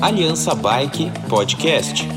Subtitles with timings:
[0.00, 2.08] Aliança Bike Podcast.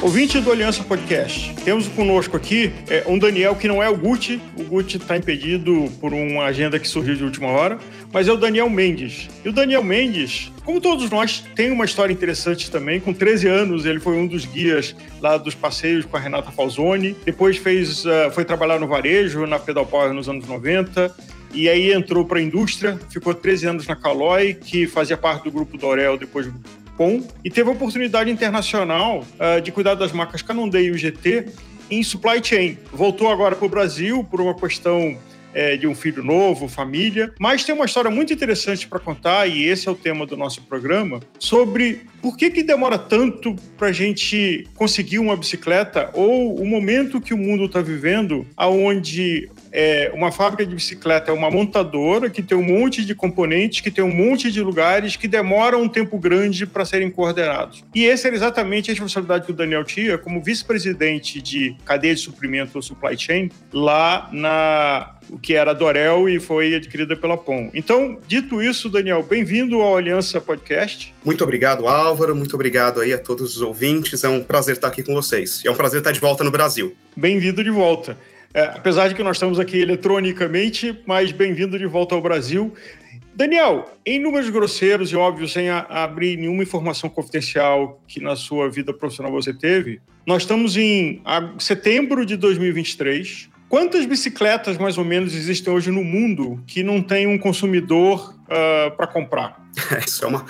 [0.00, 4.40] Ouvinte do Aliança Podcast, temos conosco aqui é, um Daniel que não é o Gucci,
[4.56, 7.78] o Gucci está impedido por uma agenda que surgiu de última hora,
[8.12, 9.28] mas é o Daniel Mendes.
[9.44, 13.00] E o Daniel Mendes, como todos nós, tem uma história interessante também.
[13.00, 17.16] Com 13 anos, ele foi um dos guias lá dos passeios com a Renata Falzoni.
[17.24, 21.14] Depois fez, uh, foi trabalhar no varejo, na Pedal Power nos anos 90.
[21.52, 25.50] E aí entrou para a indústria, ficou 13 anos na Caloi, que fazia parte do
[25.50, 26.54] grupo Dorel, depois do
[26.96, 31.46] POM, e teve a oportunidade internacional uh, de cuidar das marcas Canondé e UGT
[31.90, 32.76] em supply chain.
[32.92, 35.16] Voltou agora para o Brasil por uma questão
[35.58, 37.32] é, de um filho novo, família.
[37.36, 40.62] Mas tem uma história muito interessante para contar, e esse é o tema do nosso
[40.62, 46.64] programa, sobre por que, que demora tanto para a gente conseguir uma bicicleta ou o
[46.64, 52.30] momento que o mundo está vivendo, aonde é, uma fábrica de bicicleta é uma montadora
[52.30, 55.88] que tem um monte de componentes, que tem um monte de lugares que demoram um
[55.88, 57.84] tempo grande para serem coordenados.
[57.94, 62.20] E essa era exatamente a responsabilidade que o Daniel tinha como vice-presidente de cadeia de
[62.20, 67.70] suprimento ou supply chain lá na o que era Dorel e foi adquirida pela POM.
[67.74, 71.14] Então, dito isso, Daniel, bem-vindo ao Aliança Podcast.
[71.24, 72.34] Muito obrigado, Álvaro.
[72.34, 74.24] Muito obrigado aí a todos os ouvintes.
[74.24, 75.62] É um prazer estar aqui com vocês.
[75.64, 76.96] É um prazer estar de volta no Brasil.
[77.16, 78.16] Bem-vindo de volta.
[78.54, 82.72] É, apesar de que nós estamos aqui eletronicamente, mas bem-vindo de volta ao Brasil.
[83.34, 88.70] Daniel, em números grosseiros e óbvios, sem a, abrir nenhuma informação confidencial que na sua
[88.70, 91.22] vida profissional você teve, nós estamos em
[91.58, 93.50] setembro de 2023.
[93.68, 98.86] Quantas bicicletas, mais ou menos, existem hoje no mundo que não tem um consumidor uh,
[98.86, 99.62] ah, para comprar?
[100.04, 100.46] Isso é uma,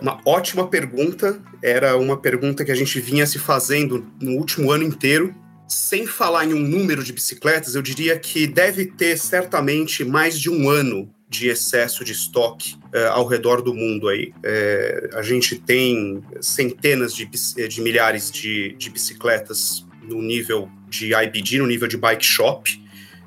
[0.00, 1.42] uma ótima pergunta.
[1.60, 5.34] Era uma pergunta que a gente vinha se fazendo no último ano inteiro
[5.68, 10.50] sem falar em um número de bicicletas, eu diria que deve ter certamente mais de
[10.50, 14.34] um ano de excesso de estoque uh, ao redor do mundo aí.
[14.44, 21.58] É, a gente tem centenas de, de milhares de, de bicicletas no nível de IBD,
[21.58, 22.78] no nível de bike shop,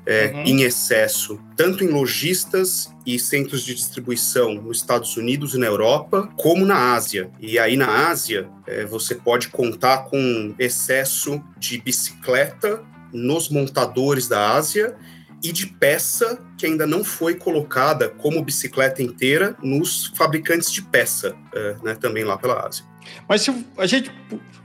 [0.06, 0.44] é, uhum.
[0.44, 6.28] em excesso, tanto em lojistas e centros de distribuição nos Estados Unidos e na Europa,
[6.36, 7.30] como na Ásia.
[7.40, 14.50] E aí na Ásia, é, você pode contar com excesso de bicicleta nos montadores da
[14.50, 14.96] Ásia
[15.42, 21.36] e de peça que ainda não foi colocada como bicicleta inteira nos fabricantes de peça,
[21.54, 22.84] é, né, também lá pela Ásia.
[23.28, 24.10] Mas se a gente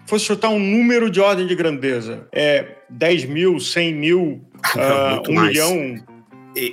[0.08, 4.22] fosse chutar um número de ordem de grandeza, é 10 mil, 100 mil,
[4.76, 5.50] uh, um mais.
[5.50, 6.04] milhão?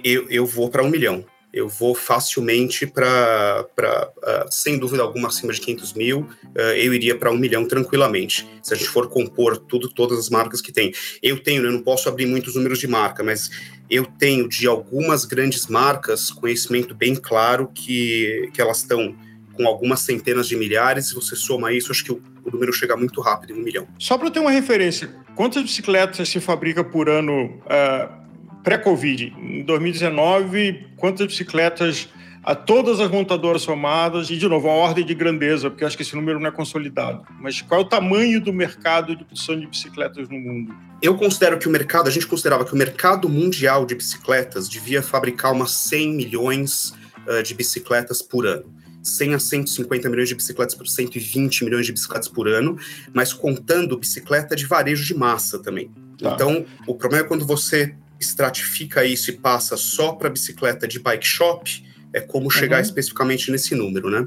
[0.03, 1.25] Eu, eu vou para um milhão.
[1.53, 7.17] Eu vou facilmente para, uh, sem dúvida alguma, acima de 500 mil, uh, eu iria
[7.17, 8.47] para um milhão tranquilamente.
[8.63, 10.93] Se a gente for compor tudo, todas as marcas que tem.
[11.23, 13.51] Eu tenho, eu não posso abrir muitos números de marca, mas
[13.91, 19.17] eu tenho de algumas grandes marcas conhecimento bem claro que, que elas estão
[19.55, 21.09] com algumas centenas de milhares.
[21.09, 23.89] Se você soma isso, acho que o, o número chega muito rápido, em um milhão.
[23.99, 28.28] Só para ter uma referência, quantas bicicletas se fabrica por ano uh,
[28.69, 29.35] pré-Covid?
[29.39, 32.07] Em 2019, quantas bicicletas
[32.45, 36.03] a todas as montadoras somadas, e de novo, a ordem de grandeza, porque acho que
[36.03, 37.27] esse número não é consolidado.
[37.41, 40.75] Mas qual é o tamanho do mercado de produção de bicicletas no mundo?
[41.01, 45.03] Eu considero que o mercado, a gente considerava que o mercado mundial de bicicletas devia
[45.03, 46.95] fabricar umas 100 milhões
[47.27, 48.67] uh, de bicicletas por ano.
[49.03, 52.79] 100 a 150 milhões de bicicletas por 120 milhões de bicicletas por ano,
[53.15, 55.91] mas contando bicicleta de varejo de massa também.
[56.19, 56.33] Tá.
[56.35, 61.27] Então, o problema é quando você estratifica isso e passa só para bicicleta de bike
[61.27, 62.83] shop, é como chegar uhum.
[62.83, 64.27] especificamente nesse número, né?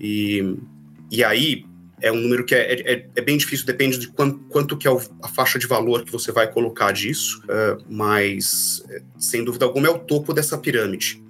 [0.00, 0.56] E,
[1.10, 1.64] e aí
[2.00, 4.90] é um número que é, é, é bem difícil, depende de quanto, quanto que é
[5.22, 8.82] a faixa de valor que você vai colocar disso, uh, mas
[9.18, 11.22] sem dúvida alguma é o topo dessa pirâmide.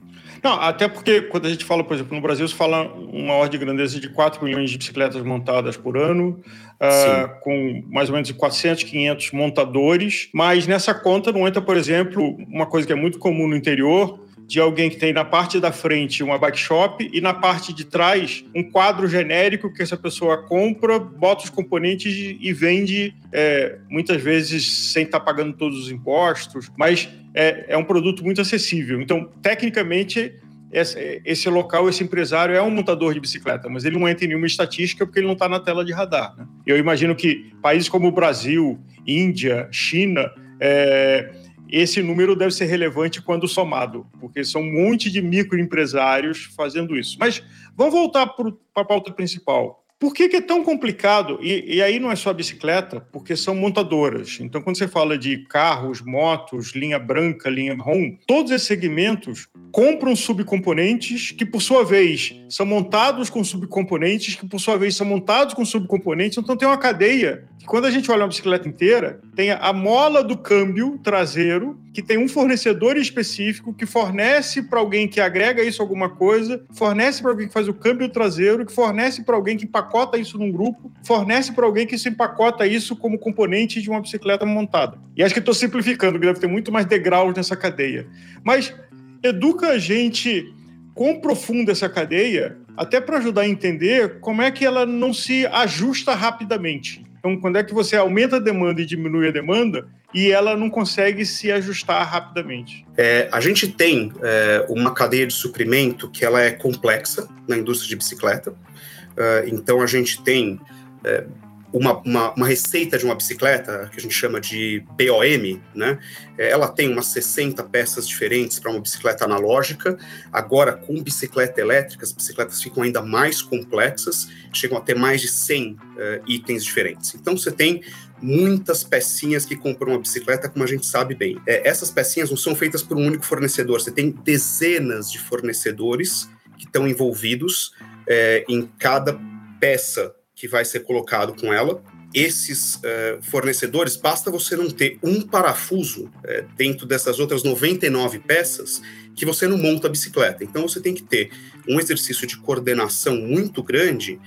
[0.43, 3.59] Não, até porque quando a gente fala, por exemplo, no Brasil, se fala uma ordem
[3.59, 6.41] de grandeza de 4 milhões de bicicletas montadas por ano,
[6.81, 12.37] uh, com mais ou menos 400, 500 montadores, mas nessa conta não entra, por exemplo,
[12.49, 15.71] uma coisa que é muito comum no interior, de alguém que tem na parte da
[15.71, 20.39] frente uma bike shop e na parte de trás um quadro genérico que essa pessoa
[20.39, 25.91] compra, bota os componentes e vende, é, muitas vezes sem estar tá pagando todos os
[25.91, 29.03] impostos, mas é, é um produto muito acessível.
[29.03, 30.35] Então, tecnicamente,
[30.73, 34.47] esse, local, esse empresário é um montador de bicicleta, mas ele não entra em nenhuma
[34.47, 36.35] estatística porque ele não está na tela de radar.
[36.39, 36.47] Né?
[36.67, 41.31] Eu imagino que países como o Brasil, Índia, China, é,
[41.71, 47.17] esse número deve ser relevante quando somado, porque são um monte de microempresários fazendo isso.
[47.19, 47.43] Mas
[47.77, 49.85] vamos voltar para a pauta principal.
[49.99, 51.41] Por que, que é tão complicado?
[51.43, 54.39] E, e, aí não é só bicicleta, porque são montadoras.
[54.41, 60.15] Então, quando você fala de carros, motos, linha branca, linha ROM, todos esses segmentos compram
[60.15, 65.53] subcomponentes que, por sua vez, são montados com subcomponentes que, por sua vez, são montados
[65.53, 66.39] com subcomponentes.
[66.39, 70.37] Então, tem uma cadeia quando a gente olha uma bicicleta inteira, tem a mola do
[70.37, 76.09] câmbio traseiro, que tem um fornecedor específico que fornece para alguém que agrega isso alguma
[76.09, 80.17] coisa, fornece para alguém que faz o câmbio traseiro, que fornece para alguém que empacota
[80.17, 84.47] isso num grupo, fornece para alguém que se empacota isso como componente de uma bicicleta
[84.47, 84.99] montada.
[85.17, 88.07] E acho que estou simplificando, que deve ter muito mais degraus nessa cadeia.
[88.43, 88.75] Mas
[89.23, 90.55] educa a gente
[90.95, 95.47] quão profunda essa cadeia, até para ajudar a entender como é que ela não se
[95.47, 97.08] ajusta rapidamente.
[97.29, 100.71] Então, quando é que você aumenta a demanda e diminui a demanda, e ela não
[100.71, 102.87] consegue se ajustar rapidamente.
[102.97, 107.91] É, a gente tem é, uma cadeia de suprimento que ela é complexa na indústria
[107.91, 108.53] de bicicleta.
[108.53, 110.61] Uh, então a gente tem
[111.05, 111.25] é,
[111.73, 115.99] uma, uma, uma, receita de uma bicicleta, que a gente chama de BOM, né?
[116.37, 119.99] É, ela tem umas 60 peças diferentes para uma bicicleta analógica.
[120.33, 125.29] Agora, com bicicleta elétrica, as bicicletas ficam ainda mais complexas, chegam a ter mais de
[125.29, 127.15] 100 uh, é, itens diferentes.
[127.15, 127.83] Então, você tem
[128.21, 131.41] muitas pecinhas que compram uma bicicleta, como a gente sabe bem.
[131.47, 136.29] É, essas pecinhas não são feitas por um único fornecedor, você tem dezenas de fornecedores
[136.57, 137.75] que estão envolvidos
[138.07, 139.19] é, em cada
[139.61, 141.83] peça que vai ser colocado com ela.
[142.15, 148.81] Esses uh, fornecedores, basta você não ter um parafuso uh, dentro dessas outras 99 peças
[149.17, 150.45] que você não monta a bicicleta.
[150.45, 151.31] Então você tem que ter
[151.69, 154.21] um exercício de coordenação muito grande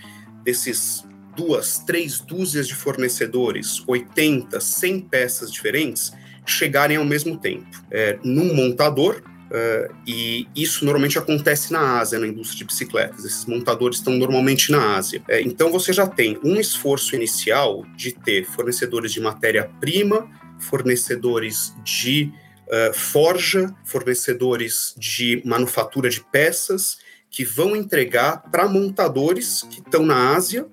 [0.44, 6.12] desses duas, três dúzias de fornecedores, 80, 100 peças diferentes,
[6.46, 7.70] chegarem ao mesmo tempo.
[7.90, 13.26] É, num montador, Uh, e isso normalmente acontece na Ásia, na indústria de bicicletas.
[13.26, 15.22] Esses montadores estão normalmente na Ásia.
[15.28, 22.32] É, então você já tem um esforço inicial de ter fornecedores de matéria-prima, fornecedores de
[22.68, 27.00] uh, forja, fornecedores de manufatura de peças,
[27.30, 30.66] que vão entregar para montadores que estão na Ásia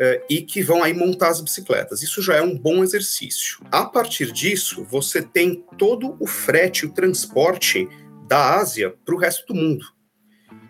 [0.00, 2.04] Uh, e que vão aí montar as bicicletas.
[2.04, 3.58] Isso já é um bom exercício.
[3.68, 7.88] A partir disso, você tem todo o frete, o transporte
[8.28, 9.86] da Ásia para o resto do mundo.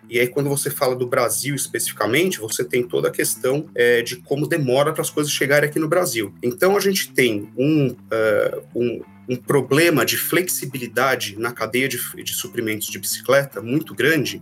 [0.09, 4.15] E aí, quando você fala do Brasil especificamente, você tem toda a questão é, de
[4.15, 6.33] como demora para as coisas chegarem aqui no Brasil.
[6.41, 12.33] Então, a gente tem um, uh, um, um, problema de flexibilidade na cadeia de, de
[12.33, 14.41] suprimentos de bicicleta muito grande,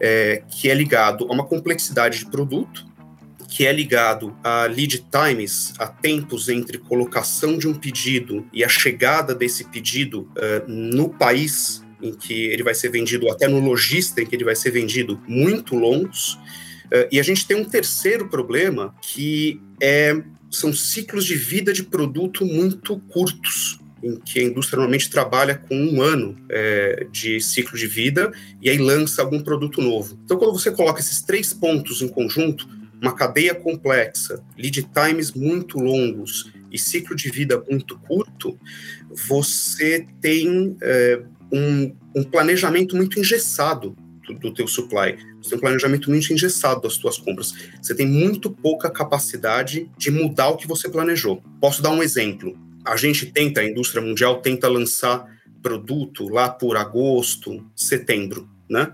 [0.00, 2.84] é, que é ligado a uma complexidade de produto,
[3.48, 8.68] que é ligado a lead times, a tempos entre colocação de um pedido e a
[8.68, 14.20] chegada desse pedido uh, no país em que ele vai ser vendido, até no lojista
[14.20, 16.34] em que ele vai ser vendido, muito longos.
[16.86, 21.82] Uh, e a gente tem um terceiro problema que é, são ciclos de vida de
[21.82, 27.76] produto muito curtos, em que a indústria normalmente trabalha com um ano é, de ciclo
[27.76, 30.18] de vida e aí lança algum produto novo.
[30.24, 32.68] Então, quando você coloca esses três pontos em conjunto,
[33.00, 38.58] uma cadeia complexa, lead times muito longos e ciclo de vida muito curto,
[39.10, 41.22] você tem é,
[41.52, 43.96] um, um planejamento muito engessado
[44.26, 45.16] do, do teu supply.
[45.40, 47.52] Você tem um planejamento muito engessado das tuas compras.
[47.80, 51.42] Você tem muito pouca capacidade de mudar o que você planejou.
[51.60, 52.58] Posso dar um exemplo.
[52.84, 55.26] A gente tenta, a indústria mundial tenta lançar
[55.62, 58.92] produto lá por agosto, setembro, né?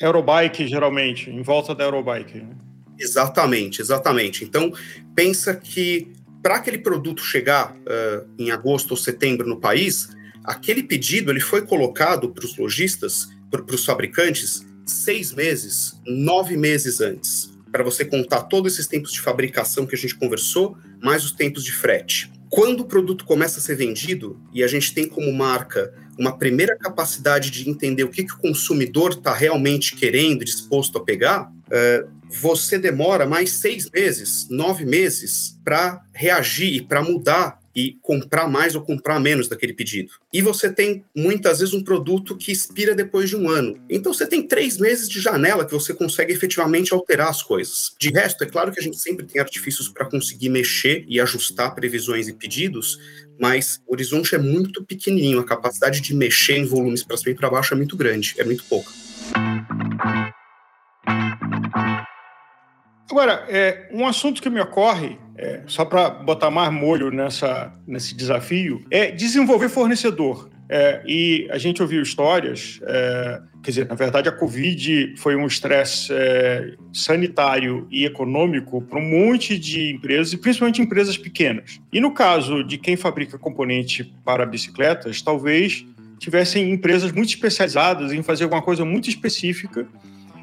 [0.00, 2.38] Eurobike, geralmente, em volta da Eurobike.
[2.38, 2.56] Né?
[2.98, 4.44] Exatamente, exatamente.
[4.44, 4.72] Então,
[5.14, 6.12] pensa que
[6.42, 10.08] para aquele produto chegar uh, em agosto ou setembro no país,
[10.44, 17.00] aquele pedido ele foi colocado para os lojistas, para os fabricantes, seis meses, nove meses
[17.00, 21.32] antes, para você contar todos esses tempos de fabricação que a gente conversou, mais os
[21.32, 22.30] tempos de frete.
[22.48, 26.76] Quando o produto começa a ser vendido e a gente tem como marca uma primeira
[26.76, 32.10] capacidade de entender o que, que o consumidor está realmente querendo, disposto a pegar, uh,
[32.28, 38.74] você demora mais seis meses, nove meses para reagir e para mudar e comprar mais
[38.74, 40.12] ou comprar menos daquele pedido.
[40.32, 43.76] E você tem muitas vezes um produto que expira depois de um ano.
[43.88, 47.94] Então você tem três meses de janela que você consegue efetivamente alterar as coisas.
[47.98, 51.74] De resto, é claro que a gente sempre tem artifícios para conseguir mexer e ajustar
[51.74, 52.98] previsões e pedidos,
[53.38, 57.34] mas o horizonte é muito pequenininho, a capacidade de mexer em volumes para cima e
[57.34, 58.90] para baixo é muito grande, é muito pouca.
[63.10, 68.14] Agora, é, um assunto que me ocorre, é, só para botar mais molho nessa, nesse
[68.14, 70.48] desafio, é desenvolver fornecedor.
[70.68, 75.44] É, e a gente ouviu histórias, é, quer dizer, na verdade a Covid foi um
[75.44, 81.80] estresse é, sanitário e econômico para um monte de empresas, e principalmente empresas pequenas.
[81.92, 85.84] E no caso de quem fabrica componente para bicicletas, talvez
[86.20, 89.88] tivessem empresas muito especializadas em fazer alguma coisa muito específica,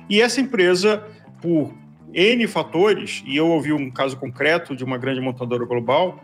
[0.09, 1.01] e essa empresa,
[1.41, 1.73] por
[2.17, 6.19] N fatores, e eu ouvi um caso concreto de uma grande montadora global,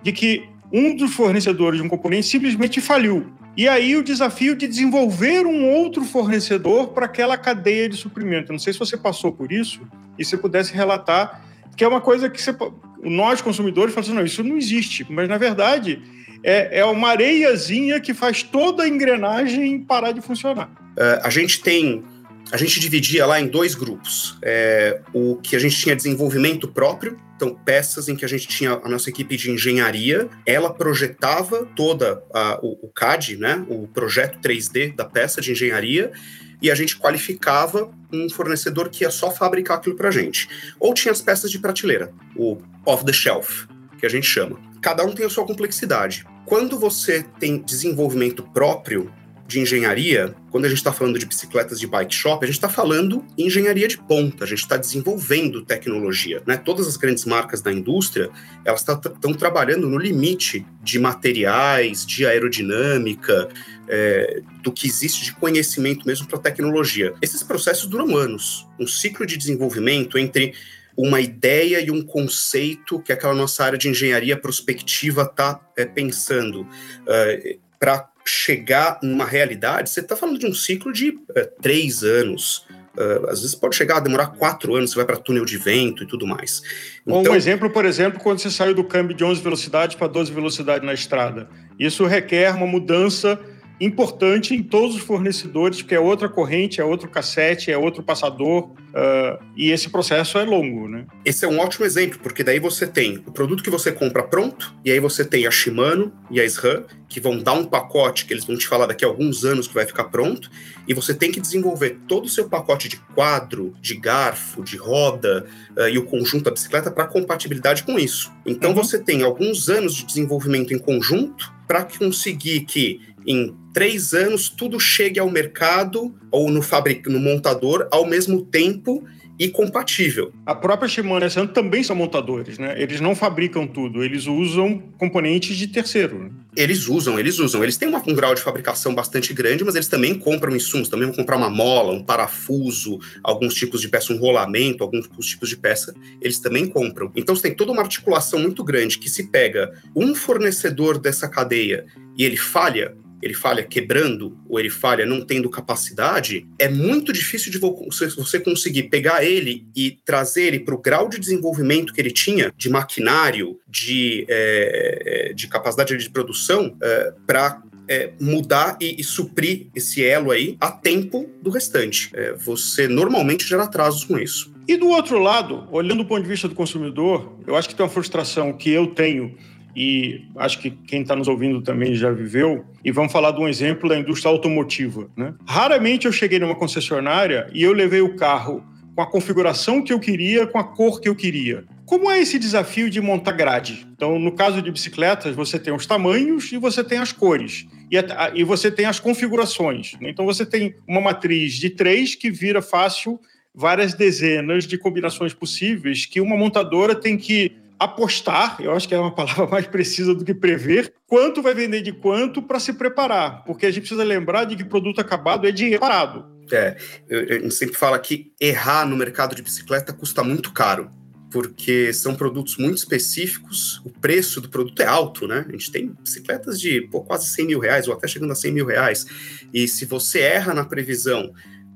[0.00, 3.26] de que um dos fornecedores de um componente simplesmente faliu.
[3.56, 8.52] E aí o desafio de desenvolver um outro fornecedor para aquela cadeia de suprimento.
[8.52, 9.80] Não sei se você passou por isso
[10.16, 11.42] e se pudesse relatar,
[11.76, 12.56] que é uma coisa que você,
[13.02, 16.00] nós consumidores falamos assim, não, isso não existe, mas na verdade
[16.44, 20.70] é, é uma areiazinha que faz toda a engrenagem parar de funcionar.
[20.92, 22.04] Uh, a gente tem
[22.52, 24.36] a gente dividia lá em dois grupos.
[24.42, 28.72] É, o que a gente tinha desenvolvimento próprio, então peças em que a gente tinha
[28.72, 34.38] a nossa equipe de engenharia, ela projetava toda a, o, o CAD, né, o projeto
[34.38, 36.12] 3D da peça de engenharia,
[36.60, 40.46] e a gente qualificava um fornecedor que ia só fabricar aquilo para a gente.
[40.78, 43.64] Ou tinha as peças de prateleira, o off the shelf,
[43.98, 44.60] que a gente chama.
[44.82, 46.26] Cada um tem a sua complexidade.
[46.44, 49.10] Quando você tem desenvolvimento próprio,
[49.52, 52.68] de engenharia, quando a gente está falando de bicicletas de bike shop, a gente está
[52.68, 56.42] falando em engenharia de ponta, a gente está desenvolvendo tecnologia.
[56.46, 56.56] Né?
[56.56, 58.30] Todas as grandes marcas da indústria,
[58.64, 63.48] elas estão tá, trabalhando no limite de materiais, de aerodinâmica,
[63.88, 67.14] é, do que existe de conhecimento mesmo para tecnologia.
[67.20, 68.66] Esses processos duram anos.
[68.80, 70.54] Um ciclo de desenvolvimento entre
[70.96, 76.62] uma ideia e um conceito que aquela nossa área de engenharia prospectiva está é, pensando.
[76.62, 82.66] Uh, para chegar numa realidade, você está falando de um ciclo de é, três anos.
[82.96, 86.02] Uh, às vezes pode chegar a demorar quatro anos, você vai para túnel de vento
[86.02, 86.62] e tudo mais.
[87.06, 90.30] Então, um exemplo, por exemplo, quando você saiu do câmbio de 11 velocidades para 12
[90.30, 91.48] velocidades na estrada.
[91.78, 93.40] Isso requer uma mudança
[93.84, 98.66] importante em todos os fornecedores, porque é outra corrente, é outro cassete, é outro passador,
[98.70, 101.04] uh, e esse processo é longo, né?
[101.24, 104.72] Esse é um ótimo exemplo, porque daí você tem o produto que você compra pronto,
[104.84, 108.32] e aí você tem a Shimano e a SRAM, que vão dar um pacote que
[108.32, 110.48] eles vão te falar daqui a alguns anos que vai ficar pronto,
[110.86, 115.44] e você tem que desenvolver todo o seu pacote de quadro, de garfo, de roda
[115.76, 118.30] uh, e o conjunto da bicicleta para compatibilidade com isso.
[118.46, 118.76] Então uhum.
[118.76, 124.78] você tem alguns anos de desenvolvimento em conjunto para conseguir que em três anos tudo
[124.78, 129.04] chegue ao mercado ou no fabric, no montador ao mesmo tempo
[129.38, 130.32] e compatível.
[130.46, 132.80] A própria Shimano e a também são montadores, né?
[132.80, 136.18] Eles não fabricam tudo, eles usam componentes de terceiro.
[136.18, 136.30] Né?
[136.56, 137.62] Eles usam, eles usam.
[137.62, 141.06] Eles têm uma, um grau de fabricação bastante grande, mas eles também compram insumos, também
[141.06, 145.56] vão comprar uma mola, um parafuso, alguns tipos de peça, um rolamento, alguns tipos de
[145.56, 147.10] peça, eles também compram.
[147.16, 151.86] Então você tem toda uma articulação muito grande que se pega um fornecedor dessa cadeia
[152.16, 157.52] e ele falha, ele falha quebrando ou ele falha não tendo capacidade, é muito difícil
[157.52, 162.10] de você conseguir pegar ele e trazer ele para o grau de desenvolvimento que ele
[162.10, 169.04] tinha, de maquinário, de, é, de capacidade de produção, é, para é, mudar e, e,
[169.04, 172.10] suprir esse elo aí a tempo do restante.
[172.14, 174.52] É, você normalmente gera atrasos com isso.
[174.66, 177.84] E do outro lado, olhando do ponto de vista do consumidor, eu acho que tem
[177.84, 179.36] uma frustração que eu tenho
[179.74, 182.64] e acho que quem está nos ouvindo também já viveu.
[182.84, 185.08] E vamos falar de um exemplo da indústria automotiva.
[185.16, 185.34] Né?
[185.46, 188.62] Raramente eu cheguei numa concessionária e eu levei o carro
[188.94, 191.64] com a configuração que eu queria, com a cor que eu queria.
[191.86, 193.86] Como é esse desafio de montar grade?
[193.94, 197.66] Então, no caso de bicicletas, você tem os tamanhos e você tem as cores.
[197.90, 199.94] E, a, e você tem as configurações.
[200.00, 200.10] Né?
[200.10, 203.18] Então, você tem uma matriz de três que vira fácil
[203.54, 207.52] várias dezenas de combinações possíveis que uma montadora tem que
[207.84, 211.82] apostar, eu acho que é uma palavra mais precisa do que prever, quanto vai vender
[211.82, 215.52] de quanto para se preparar, porque a gente precisa lembrar de que produto acabado é
[215.52, 216.30] dinheiro parado.
[216.50, 216.76] É,
[217.10, 220.90] a gente sempre fala que errar no mercado de bicicleta custa muito caro,
[221.30, 225.46] porque são produtos muito específicos, o preço do produto é alto, né?
[225.48, 228.52] A gente tem bicicletas de pô, quase 100 mil reais, ou até chegando a 100
[228.52, 229.06] mil reais,
[229.52, 231.32] e se você erra na previsão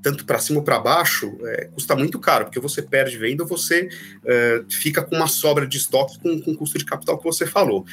[0.07, 3.49] tanto para cima ou para baixo, é, custa muito caro, porque você perde venda ou
[3.49, 3.89] você
[4.25, 7.45] é, fica com uma sobra de estoque com, com o custo de capital que você
[7.45, 7.85] falou.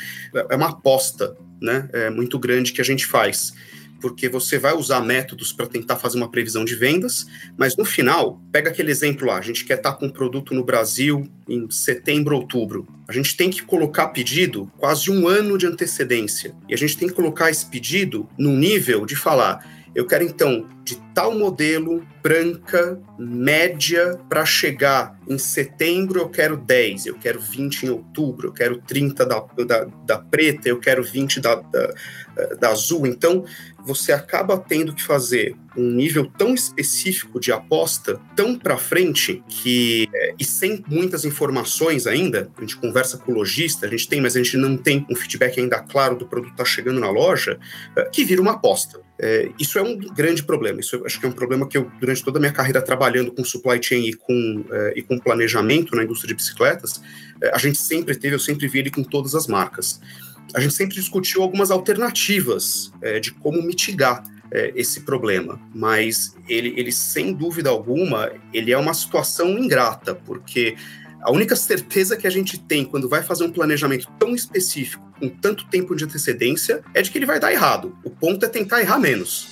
[0.47, 3.51] É uma aposta né, é, muito grande que a gente faz,
[3.99, 7.25] porque você vai usar métodos para tentar fazer uma previsão de vendas,
[7.57, 10.53] mas no final, pega aquele exemplo lá, a gente quer estar tá com um produto
[10.53, 12.87] no Brasil em setembro, outubro.
[13.07, 17.07] A gente tem que colocar pedido quase um ano de antecedência, e a gente tem
[17.07, 22.99] que colocar esse pedido no nível de falar Eu quero então de tal modelo, branca,
[23.17, 28.79] média, para chegar em setembro eu quero 10, eu quero 20 em outubro, eu quero
[28.79, 31.93] 30 da, da, da preta, eu quero 20 da, da,
[32.59, 33.07] da azul.
[33.07, 33.45] Então,
[33.85, 40.09] você acaba tendo que fazer um nível tão específico de aposta, tão para frente, que
[40.13, 44.21] é, e sem muitas informações ainda, a gente conversa com o lojista, a gente tem,
[44.21, 47.59] mas a gente não tem um feedback ainda claro do produto tá chegando na loja,
[47.95, 48.99] é, que vira uma aposta.
[49.25, 50.81] É, isso é um grande problema.
[50.81, 53.43] Isso acho que é um problema que eu, durante toda a minha carreira trabalhando com
[53.43, 57.01] supply chain e com, é, e com planejamento na indústria de bicicletas,
[57.41, 60.01] é, a gente sempre teve, eu sempre vi ele com todas as marcas
[60.53, 66.73] a gente sempre discutiu algumas alternativas é, de como mitigar é, esse problema, mas ele,
[66.77, 70.75] ele, sem dúvida alguma, ele é uma situação ingrata, porque
[71.23, 75.29] a única certeza que a gente tem quando vai fazer um planejamento tão específico, com
[75.29, 77.97] tanto tempo de antecedência, é de que ele vai dar errado.
[78.03, 79.47] O ponto é tentar errar menos.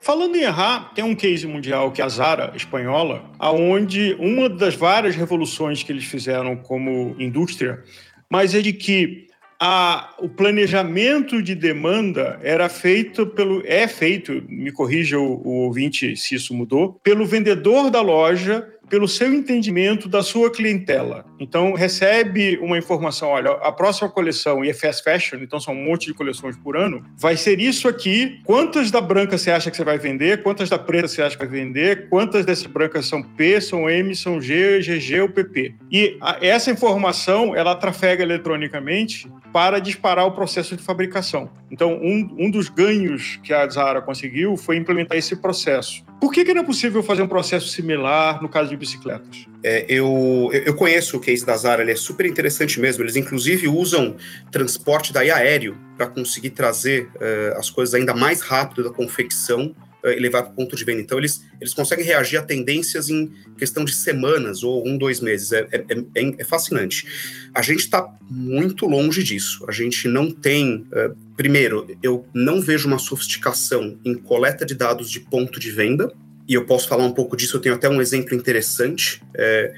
[0.00, 4.74] Falando em errar, tem um case mundial que é a Zara espanhola, aonde uma das
[4.74, 7.84] várias revoluções que eles fizeram como indústria,
[8.30, 9.28] mas é de que
[9.64, 16.16] a, o planejamento de demanda era feito pelo é feito, me corrija o, o ouvinte
[16.16, 21.24] se isso mudou, pelo vendedor da loja pelo seu entendimento da sua clientela.
[21.40, 25.82] Então, recebe uma informação: olha, a próxima coleção, e é fast fashion, então são um
[25.82, 28.42] monte de coleções por ano, vai ser isso aqui.
[28.44, 30.42] Quantas da branca você acha que você vai vender?
[30.42, 32.10] Quantas da preta você acha que vai vender?
[32.10, 35.74] Quantas dessas brancas são P, são M, são G, GG ou PP?
[35.90, 41.48] E a, essa informação, ela trafega eletronicamente para disparar o processo de fabricação.
[41.70, 46.04] Então, um, um dos ganhos que a Zara conseguiu foi implementar esse processo.
[46.22, 49.44] Por que, que não é possível fazer um processo similar no caso de bicicletas?
[49.60, 53.02] É, eu, eu conheço o case da Zara, ele é super interessante mesmo.
[53.02, 54.14] Eles, inclusive, usam
[54.48, 59.74] transporte daí aéreo para conseguir trazer uh, as coisas ainda mais rápido da confecção
[60.04, 61.00] uh, e levar para o ponto de venda.
[61.00, 65.50] Então, eles, eles conseguem reagir a tendências em questão de semanas ou um, dois meses.
[65.50, 67.04] É, é, é, é fascinante.
[67.52, 69.64] A gente está muito longe disso.
[69.68, 70.86] A gente não tem.
[70.92, 76.12] Uh, primeiro, eu não vejo uma sofisticação em coleta de dados de ponto de venda
[76.48, 79.22] e eu posso falar um pouco disso, eu tenho até um exemplo interessante.
[79.34, 79.72] É,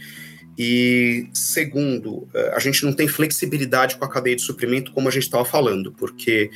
[0.59, 5.11] e segundo, é, a gente não tem flexibilidade com a cadeia de suprimento como a
[5.11, 6.51] gente estava falando, porque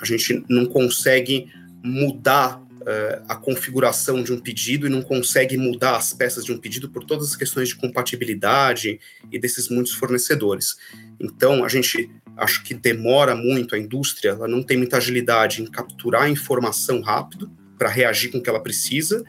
[0.00, 1.46] a gente não consegue
[1.82, 6.58] mudar é, a configuração de um pedido e não consegue mudar as peças de um
[6.58, 8.98] pedido por todas as questões de compatibilidade
[9.30, 10.76] e desses muitos fornecedores.
[11.20, 15.66] Então, a gente acho que demora muito, a indústria ela não tem muita agilidade em
[15.66, 19.24] capturar a informação rápido para reagir com o que ela precisa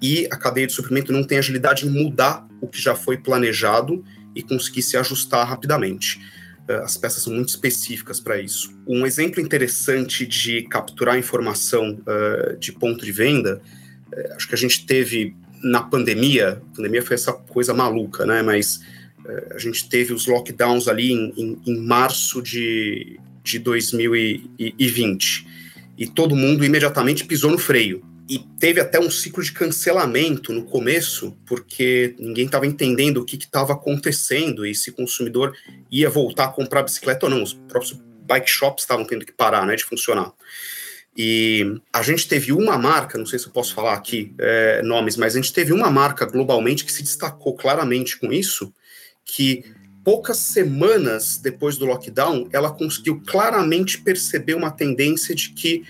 [0.00, 4.04] e a cadeia de suprimento não tem agilidade em mudar o que já foi planejado
[4.34, 6.20] e conseguir se ajustar rapidamente.
[6.68, 8.72] Eh, as peças são muito específicas para isso.
[8.86, 13.60] Um exemplo interessante de capturar informação uh, de ponto de venda,
[14.12, 18.40] uh, acho que a gente teve na pandemia, a pandemia foi essa coisa maluca, né?
[18.40, 18.80] Mas
[19.50, 25.46] a gente teve os lockdowns ali em, em, em março de, de 2020
[25.98, 30.62] e todo mundo imediatamente pisou no freio e teve até um ciclo de cancelamento no
[30.62, 35.52] começo, porque ninguém estava entendendo o que estava acontecendo e se o consumidor
[35.90, 37.42] ia voltar a comprar bicicleta ou não.
[37.42, 40.32] Os próprios bike shops estavam tendo que parar né, de funcionar.
[41.16, 45.16] E a gente teve uma marca, não sei se eu posso falar aqui é, nomes,
[45.16, 48.72] mas a gente teve uma marca globalmente que se destacou claramente com isso,
[49.34, 49.64] que
[50.02, 55.84] poucas semanas depois do lockdown, ela conseguiu claramente perceber uma tendência de que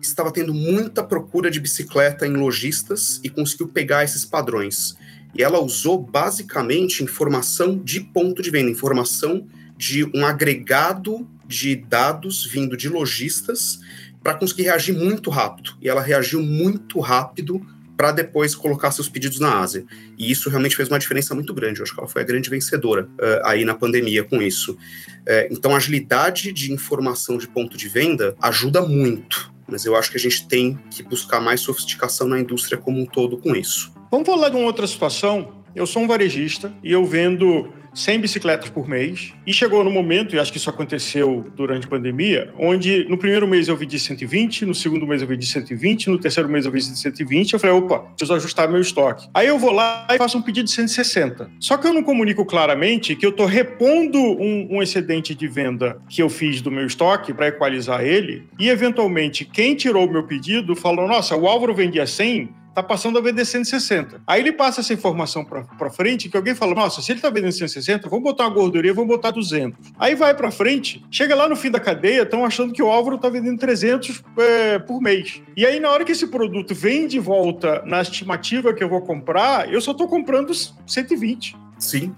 [0.00, 4.96] estava tendo muita procura de bicicleta em lojistas e conseguiu pegar esses padrões.
[5.34, 9.46] E ela usou basicamente informação de ponto de venda, informação
[9.76, 13.80] de um agregado de dados vindo de lojistas
[14.22, 15.76] para conseguir reagir muito rápido.
[15.80, 17.64] E ela reagiu muito rápido
[17.98, 19.84] para depois colocar seus pedidos na Ásia.
[20.16, 21.80] E isso realmente fez uma diferença muito grande.
[21.80, 24.72] Eu acho que ela foi a grande vencedora uh, aí na pandemia com isso.
[24.72, 30.10] Uh, então, a agilidade de informação de ponto de venda ajuda muito mas eu acho
[30.10, 33.92] que a gente tem que buscar mais sofisticação na indústria como um todo com isso.
[34.10, 35.52] Vamos falar de uma outra situação.
[35.76, 39.32] Eu sou um varejista e eu vendo 100 bicicletas por mês.
[39.46, 43.46] E chegou no momento, e acho que isso aconteceu durante a pandemia, onde no primeiro
[43.46, 46.84] mês eu vendi 120, no segundo mês eu vendi 120, no terceiro mês eu vendi
[46.84, 47.52] 120.
[47.52, 49.28] Eu falei, opa, preciso ajustar meu estoque.
[49.34, 51.50] Aí eu vou lá e faço um pedido de 160.
[51.60, 56.00] Só que eu não comunico claramente que eu estou repondo um, um excedente de venda
[56.08, 58.44] que eu fiz do meu estoque para equalizar ele.
[58.58, 63.18] E eventualmente, quem tirou o meu pedido falou: nossa, o Álvaro vendia 100, está passando
[63.18, 64.20] a vender 160.
[64.26, 67.52] Aí ele passa essa informação para frente, que alguém fala, nossa, se ele está vendendo
[67.52, 69.92] 160, vamos botar uma gordurinha, vamos botar 200.
[69.98, 73.16] Aí vai para frente, chega lá no fim da cadeia, estão achando que o Álvaro
[73.16, 75.42] está vendendo 300 é, por mês.
[75.56, 79.02] E aí, na hora que esse produto vem de volta na estimativa que eu vou
[79.02, 81.56] comprar, eu só estou comprando 120.
[81.78, 82.14] Sim.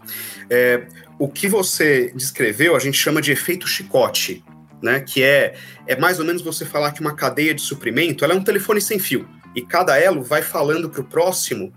[0.49, 0.87] É,
[1.19, 4.43] o que você descreveu, a gente chama de efeito chicote
[4.83, 5.01] né?
[5.01, 5.55] Que é,
[5.87, 8.81] é mais ou menos você falar que uma cadeia de suprimento ela é um telefone
[8.81, 9.29] sem fio.
[9.55, 11.73] E cada elo vai falando para o próximo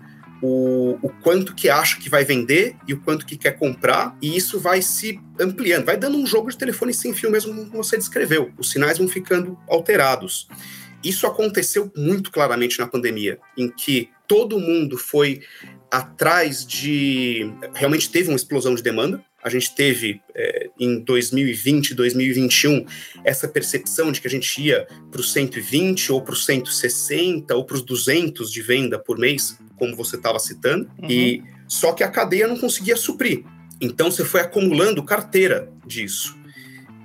[0.46, 4.60] o, quanto que acha que vai vender e o quanto que quer comprar, e isso
[4.60, 8.52] vai se ampliando, vai dando um jogo de telefone sem fio mesmo como você descreveu.
[8.58, 10.50] Os sinais vão ficando alterados.
[11.02, 15.42] Isso aconteceu muito claramente na pandemia, em que todo mundo foi
[15.90, 17.50] atrás de.
[17.74, 22.86] Realmente teve uma explosão de demanda, a gente teve é, em 2020, 2021,
[23.26, 27.66] essa percepção de que a gente ia para os 120 ou para os 160 ou
[27.66, 31.10] para os 200 de venda por mês, como você estava citando, uhum.
[31.10, 33.44] e só que a cadeia não conseguia suprir.
[33.82, 36.38] Então você foi acumulando carteira disso.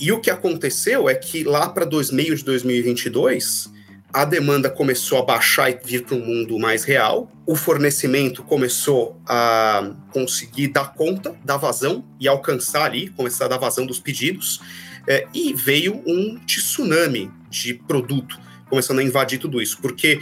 [0.01, 3.73] E o que aconteceu é que lá para meio de 2022,
[4.13, 9.21] a demanda começou a baixar e vir para um mundo mais real, o fornecimento começou
[9.27, 14.61] a conseguir dar conta da vazão e alcançar ali, começar a dar vazão dos pedidos,
[15.07, 20.21] é, e veio um tsunami de produto começando a invadir tudo isso, porque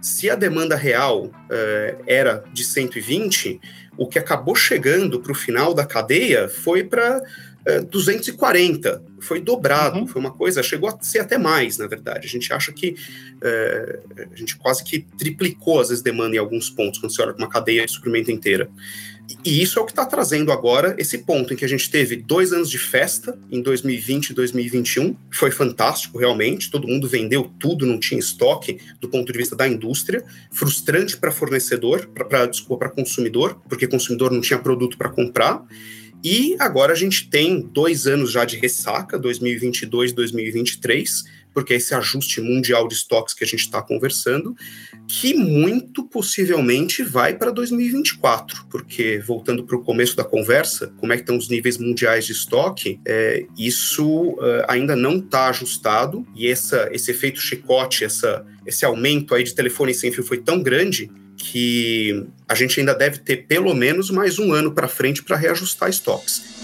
[0.00, 3.60] se a demanda real é, era de 120,
[3.96, 7.22] o que acabou chegando para o final da cadeia foi para
[7.90, 10.06] 240, é, foi dobrado, uhum.
[10.06, 12.26] foi uma coisa, chegou a ser até mais, na verdade.
[12.26, 12.94] A gente acha que
[13.40, 14.00] é,
[14.32, 17.44] a gente quase que triplicou às vezes demanda em alguns pontos, quando você olha para
[17.44, 18.70] uma cadeia de suprimento inteira.
[19.44, 22.16] E isso é o que está trazendo agora esse ponto em que a gente teve
[22.16, 25.16] dois anos de festa em 2020 e 2021.
[25.30, 26.70] Foi fantástico, realmente.
[26.70, 30.24] Todo mundo vendeu tudo, não tinha estoque do ponto de vista da indústria.
[30.50, 35.64] Frustrante para fornecedor, para desculpa, para consumidor, porque consumidor não tinha produto para comprar.
[36.24, 41.94] E agora a gente tem dois anos já de ressaca, 2022 2023, porque é esse
[41.94, 44.54] ajuste mundial de estoques que a gente está conversando,
[45.06, 51.16] que muito possivelmente vai para 2024, porque voltando para o começo da conversa, como é
[51.16, 56.46] que estão os níveis mundiais de estoque, é, isso uh, ainda não está ajustado e
[56.46, 61.10] essa, esse efeito chicote, essa, esse aumento aí de telefone sem fio foi tão grande
[61.42, 65.90] que a gente ainda deve ter pelo menos mais um ano para frente para reajustar
[65.90, 66.62] estoques.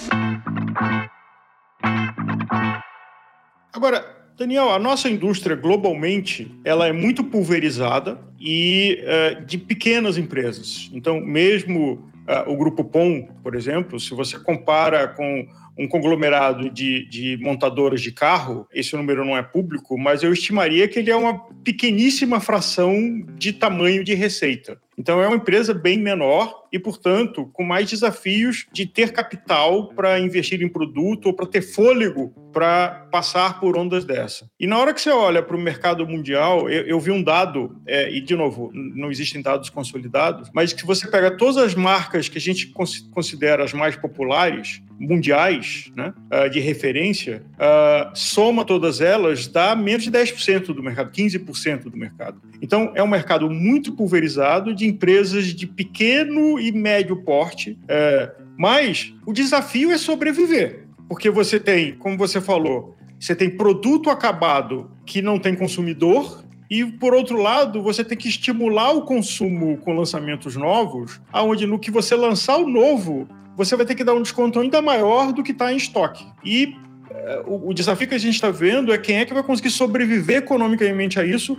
[3.73, 4.05] Agora,
[4.37, 10.89] Daniel, a nossa indústria globalmente ela é muito pulverizada e uh, de pequenas empresas.
[10.93, 11.95] Então, mesmo
[12.29, 18.01] uh, o grupo POM, por exemplo, se você compara com um conglomerado de, de montadoras
[18.01, 22.41] de carro, esse número não é público, mas eu estimaria que ele é uma pequeníssima
[22.41, 24.81] fração de tamanho de receita.
[24.99, 30.19] Então, é uma empresa bem menor e, portanto, com mais desafios de ter capital para
[30.19, 34.51] investir em produto ou para ter fôlego para passar por ondas dessa.
[34.59, 37.81] E na hora que você olha para o mercado mundial, eu, eu vi um dado,
[37.87, 42.29] é, e de novo, não existem dados consolidados, mas que você pega todas as marcas
[42.29, 42.73] que a gente
[43.13, 50.03] considera as mais populares, mundiais, né, ah, de referência, uh, soma todas elas, dá menos
[50.03, 52.43] de 10% do mercado, 15% do mercado.
[52.61, 59.15] Então, é um mercado muito pulverizado de empresas de pequeno e médio porte, é, mas
[59.27, 65.23] o desafio é sobreviver, porque você tem, como você falou, você tem produto acabado que
[65.23, 70.55] não tem consumidor, e, por outro lado, você tem que estimular o consumo com lançamentos
[70.55, 74.61] novos, aonde no que você lançar o novo, você vai ter que dar um desconto
[74.61, 76.27] ainda maior do que está em estoque.
[76.45, 76.77] E
[77.11, 79.71] é, o, o desafio que a gente está vendo é quem é que vai conseguir
[79.71, 81.57] sobreviver economicamente a isso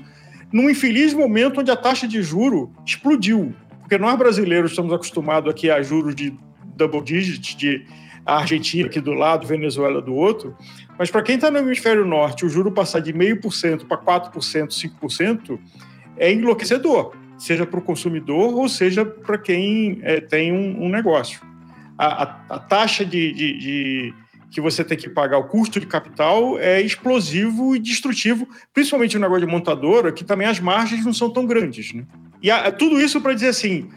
[0.51, 3.53] num infeliz momento onde a taxa de juro explodiu.
[3.79, 6.33] Porque nós brasileiros estamos acostumados aqui a juros de
[6.75, 7.85] double digit, de
[8.25, 10.55] Argentina aqui do lado, Venezuela do outro.
[10.97, 14.69] Mas para quem está no hemisfério norte, o juro passar de 0,5% para 4%,
[15.01, 15.59] 5%,
[16.17, 21.41] é enlouquecedor, seja para o consumidor ou seja para quem é, tem um, um negócio.
[21.97, 24.13] A, a, a taxa de, de, de
[24.51, 29.21] que você tem que pagar o custo de capital é explosivo e destrutivo, principalmente no
[29.21, 31.93] negócio de montadora, que também as margens não são tão grandes.
[31.93, 32.05] Né?
[32.41, 33.89] E a, tudo isso para dizer assim,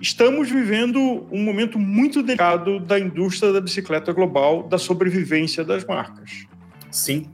[0.00, 6.46] estamos vivendo um momento muito delicado da indústria da bicicleta global, da sobrevivência das marcas.
[6.90, 7.26] Sim,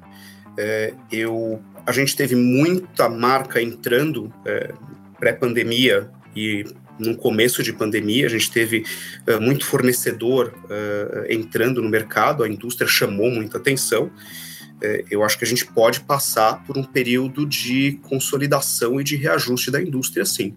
[0.59, 4.73] é, eu, a gente teve muita marca entrando é,
[5.19, 6.65] pré-pandemia e
[6.99, 8.85] no começo de pandemia, a gente teve
[9.27, 14.07] uh, muito fornecedor uh, entrando no mercado, a indústria chamou muita atenção.
[14.07, 19.17] Uh, eu acho que a gente pode passar por um período de consolidação e de
[19.17, 20.55] reajuste da indústria, sim.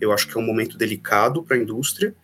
[0.00, 2.14] Eu acho que é um momento delicado para a indústria.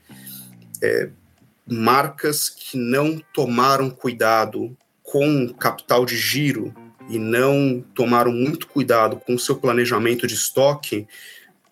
[1.65, 6.75] Marcas que não tomaram cuidado com capital de giro
[7.09, 11.07] e não tomaram muito cuidado com o seu planejamento de estoque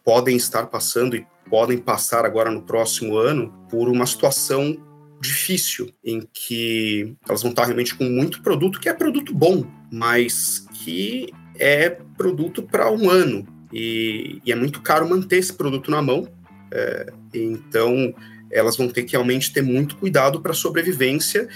[0.07, 4.77] podem estar passando e podem passar agora no próximo ano por uma situação
[5.21, 10.67] difícil em que elas vão estar realmente com muito produto que é produto bom, mas
[10.73, 16.03] que é produto para um ano e, e, é muito caro manter esse produto na
[16.03, 16.29] mão.
[16.71, 18.15] É, então
[18.51, 21.49] elas vão ter que realmente ter muito cuidado para a sobrevivência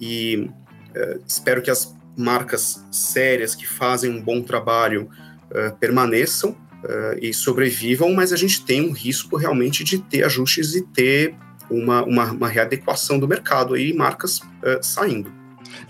[0.00, 0.48] e
[0.94, 5.08] é, espero que as marcas sérias que fazem um bom trabalho
[5.50, 10.74] é, permaneçam é, e sobrevivam, mas a gente tem um risco realmente de ter ajustes
[10.74, 11.34] e ter
[11.70, 15.32] uma, uma, uma readequação do mercado aí, marcas é, saindo.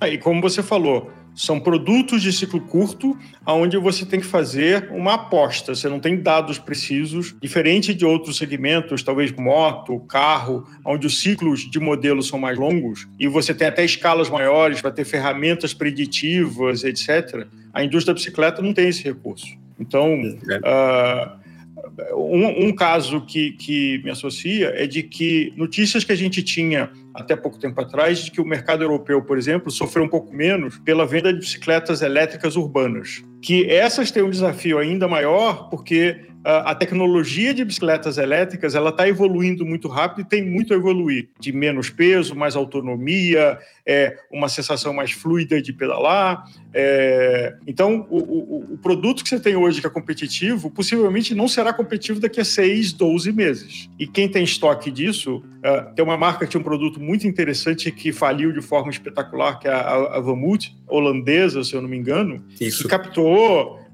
[0.01, 4.91] Aí, ah, como você falou, são produtos de ciclo curto, onde você tem que fazer
[4.91, 5.73] uma aposta.
[5.73, 11.71] Você não tem dados precisos, diferente de outros segmentos, talvez moto, carro, onde os ciclos
[11.71, 16.83] de modelo são mais longos e você tem até escalas maiores para ter ferramentas preditivas,
[16.83, 17.47] etc.
[17.73, 19.57] A indústria da bicicleta não tem esse recurso.
[19.79, 26.17] Então, uh, um, um, caso que, que me associa é de que notícias que a
[26.17, 30.09] gente tinha até pouco tempo atrás, de que o mercado europeu, por exemplo, sofreu um
[30.09, 33.25] pouco menos pela venda de bicicletas elétricas urbanas.
[33.43, 39.07] Que essas têm um desafio ainda maior, porque a tecnologia de bicicletas elétricas ela está
[39.09, 44.49] evoluindo muito rápido e tem muito a evoluir, de menos peso, mais autonomia, é, uma
[44.49, 46.45] sensação mais fluida de pedalar.
[46.73, 51.49] É, então, o, o, o, produto que você tem hoje que é competitivo, possivelmente não
[51.49, 53.91] será competitivo daqui a 6, 12 meses.
[53.99, 57.91] E quem tem estoque disso, é, tem uma marca que tinha um produto muito interessante
[57.91, 61.97] que faliu de forma espetacular, que é a, a Vamut, holandesa, se eu não me
[61.97, 62.85] engano, Isso.
[62.85, 63.27] que captou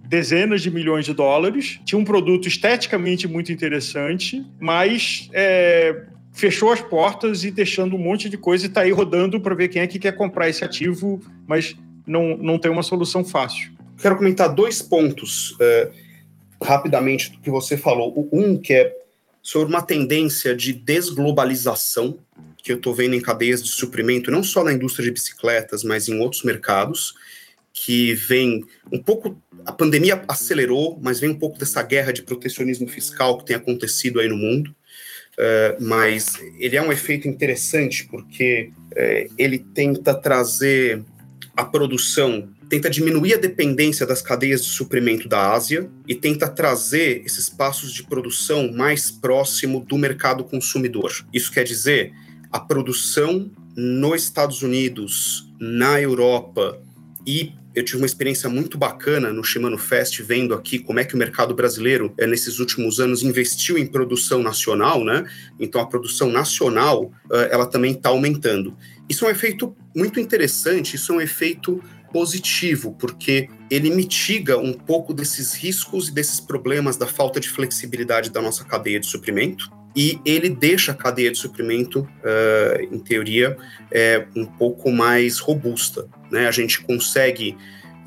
[0.06, 6.80] dezenas de milhões de dólares, tinha um produto esteticamente muito interessante, mas é, fechou as
[6.80, 9.86] portas e deixando um monte de coisa e está aí rodando para ver quem é
[9.86, 11.74] que quer comprar esse ativo, mas
[12.06, 13.72] não, não tem uma solução fácil.
[14.00, 15.90] Quero comentar dois pontos é,
[16.62, 18.28] rapidamente do que você falou.
[18.32, 18.94] Um que é
[19.42, 22.18] sobre uma tendência de desglobalização
[22.62, 26.08] que eu estou vendo em cadeias de suprimento, não só na indústria de bicicletas, mas
[26.08, 27.14] em outros mercados
[27.74, 29.36] que vem um pouco.
[29.66, 34.20] A pandemia acelerou, mas vem um pouco dessa guerra de protecionismo fiscal que tem acontecido
[34.20, 34.74] aí no mundo.
[35.34, 41.02] Uh, mas ele é um efeito interessante porque uh, ele tenta trazer
[41.56, 47.22] a produção, tenta diminuir a dependência das cadeias de suprimento da Ásia e tenta trazer
[47.26, 51.10] esses passos de produção mais próximo do mercado consumidor.
[51.32, 52.12] Isso quer dizer
[52.52, 56.80] a produção nos Estados Unidos, na Europa
[57.26, 61.14] e eu tive uma experiência muito bacana no Shimano Fest, vendo aqui como é que
[61.14, 65.24] o mercado brasileiro, é, nesses últimos anos, investiu em produção nacional, né?
[65.58, 68.76] Então, a produção nacional, uh, ela também está aumentando.
[69.08, 71.82] Isso é um efeito muito interessante, isso é um efeito
[72.12, 78.30] positivo, porque ele mitiga um pouco desses riscos e desses problemas da falta de flexibilidade
[78.30, 83.56] da nossa cadeia de suprimento e ele deixa a cadeia de suprimento, uh, em teoria,
[83.92, 86.08] é, um pouco mais robusta.
[86.34, 86.46] Né?
[86.46, 87.56] A gente consegue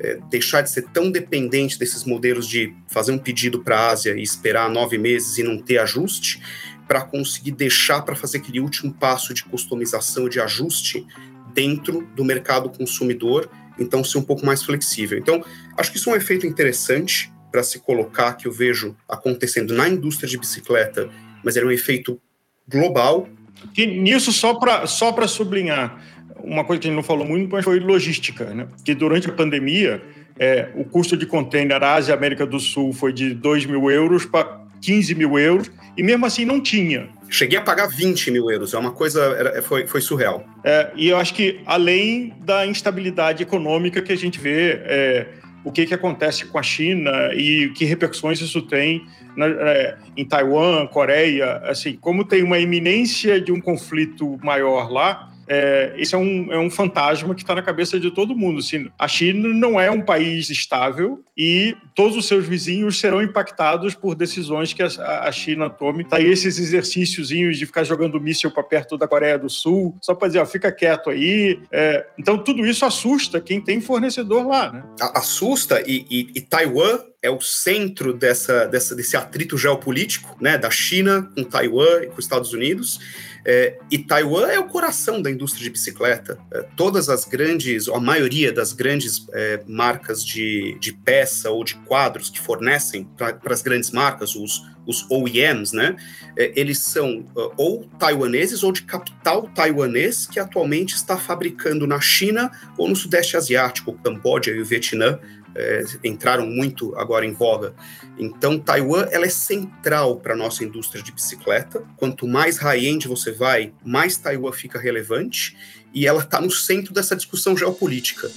[0.00, 4.14] é, deixar de ser tão dependente desses modelos de fazer um pedido para a Ásia
[4.14, 6.40] e esperar nove meses e não ter ajuste,
[6.86, 11.06] para conseguir deixar para fazer aquele último passo de customização, de ajuste
[11.52, 15.18] dentro do mercado consumidor, então ser um pouco mais flexível.
[15.18, 15.44] Então,
[15.76, 19.88] acho que isso é um efeito interessante para se colocar que eu vejo acontecendo na
[19.88, 21.10] indústria de bicicleta
[21.42, 22.20] mas era um efeito
[22.66, 23.28] global.
[23.76, 26.00] E nisso, só para só sublinhar,
[26.42, 28.66] uma coisa que a gente não falou muito, mas foi logística, né?
[28.84, 30.02] Que durante a pandemia,
[30.38, 34.24] é, o custo de container Ásia e América do Sul foi de 2 mil euros
[34.24, 37.08] para 15 mil euros, e mesmo assim não tinha.
[37.28, 40.44] Cheguei a pagar 20 mil euros, é uma coisa, era, foi, foi surreal.
[40.64, 45.26] É, e eu acho que, além da instabilidade econômica que a gente vê, é,
[45.64, 49.04] o que, que acontece com a China e que repercussões isso tem
[49.36, 55.27] na, é, em Taiwan, Coreia, assim, como tem uma iminência de um conflito maior lá,
[55.48, 58.58] é, esse é um, é um fantasma que está na cabeça de todo mundo.
[58.58, 63.94] Assim, a China não é um país estável e todos os seus vizinhos serão impactados
[63.94, 64.88] por decisões que a,
[65.22, 66.04] a China tome.
[66.04, 70.14] Tá aí esses exercíciozinhos de ficar jogando míssil para perto da Coreia do Sul, só
[70.14, 71.60] para dizer, ó, fica quieto aí.
[71.72, 74.72] É, então, tudo isso assusta quem tem fornecedor lá.
[74.72, 74.82] Né?
[75.14, 80.70] Assusta e, e, e Taiwan é o centro dessa, dessa, desse atrito geopolítico, né, da
[80.70, 83.00] China com Taiwan e com os Estados Unidos.
[83.44, 86.38] É, e Taiwan é o coração da indústria de bicicleta.
[86.52, 91.74] É, todas as grandes, a maioria das grandes é, marcas de, de peça ou de
[91.76, 95.96] quadros que fornecem para as grandes marcas, os, os OEMs, né?
[96.36, 102.00] É, eles são uh, ou taiwaneses ou de capital taiwanês que atualmente está fabricando na
[102.00, 105.18] China ou no Sudeste Asiático, Camboja e o Vietnã
[105.58, 107.74] é, entraram muito agora em voga.
[108.16, 111.82] Então, Taiwan ela é central para a nossa indústria de bicicleta.
[111.96, 115.56] Quanto mais high-end você vai, mais Taiwan fica relevante
[115.92, 118.30] e ela está no centro dessa discussão geopolítica.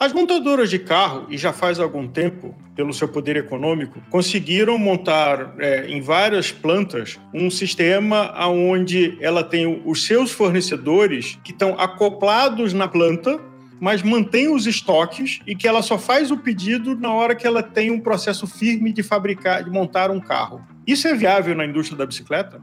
[0.00, 5.56] As montadoras de carro, e já faz algum tempo, pelo seu poder econômico, conseguiram montar
[5.58, 12.72] é, em várias plantas um sistema onde ela tem os seus fornecedores que estão acoplados
[12.72, 13.40] na planta,
[13.80, 17.60] mas mantém os estoques e que ela só faz o pedido na hora que ela
[17.60, 20.64] tem um processo firme de fabricar, de montar um carro.
[20.86, 22.60] Isso é viável na indústria da bicicleta?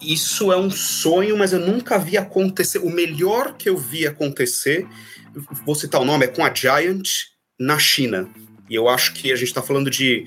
[0.00, 2.78] Isso é um sonho, mas eu nunca vi acontecer.
[2.78, 4.86] O melhor que eu vi acontecer
[5.64, 7.08] vou citar o nome, é com a Giant
[7.58, 8.28] na China.
[8.68, 10.26] E eu acho que a gente está falando de.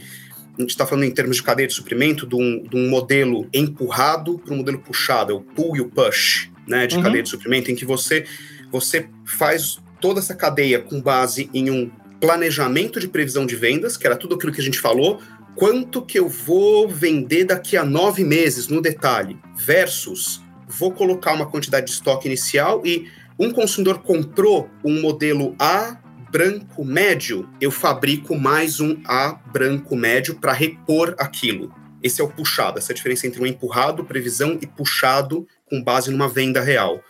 [0.58, 3.48] A gente está falando em termos de cadeia de suprimento, de um, de um modelo
[3.54, 7.04] empurrado para um modelo puxado, é o pull e o push, né, de uhum.
[7.04, 8.26] cadeia de suprimento, em que você,
[8.70, 14.06] você faz toda essa cadeia com base em um planejamento de previsão de vendas, que
[14.06, 15.22] era tudo aquilo que a gente falou,
[15.56, 21.50] quanto que eu vou vender daqui a nove meses no detalhe, versus vou colocar uma
[21.50, 23.08] quantidade de estoque inicial e
[23.40, 25.98] um consumidor comprou um modelo A
[26.30, 31.74] branco médio, eu fabrico mais um A branco médio para repor aquilo.
[32.04, 35.82] Esse é o puxado, essa é a diferença entre um empurrado, previsão e puxado com
[35.82, 37.02] base numa venda real.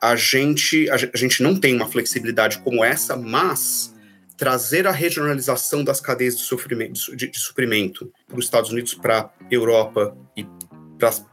[0.00, 3.94] A gente, a, gente não tem uma flexibilidade como essa, mas
[4.36, 9.30] trazer a regionalização das cadeias de, de, de suprimento para os Estados Unidos, para a
[9.50, 10.46] Europa e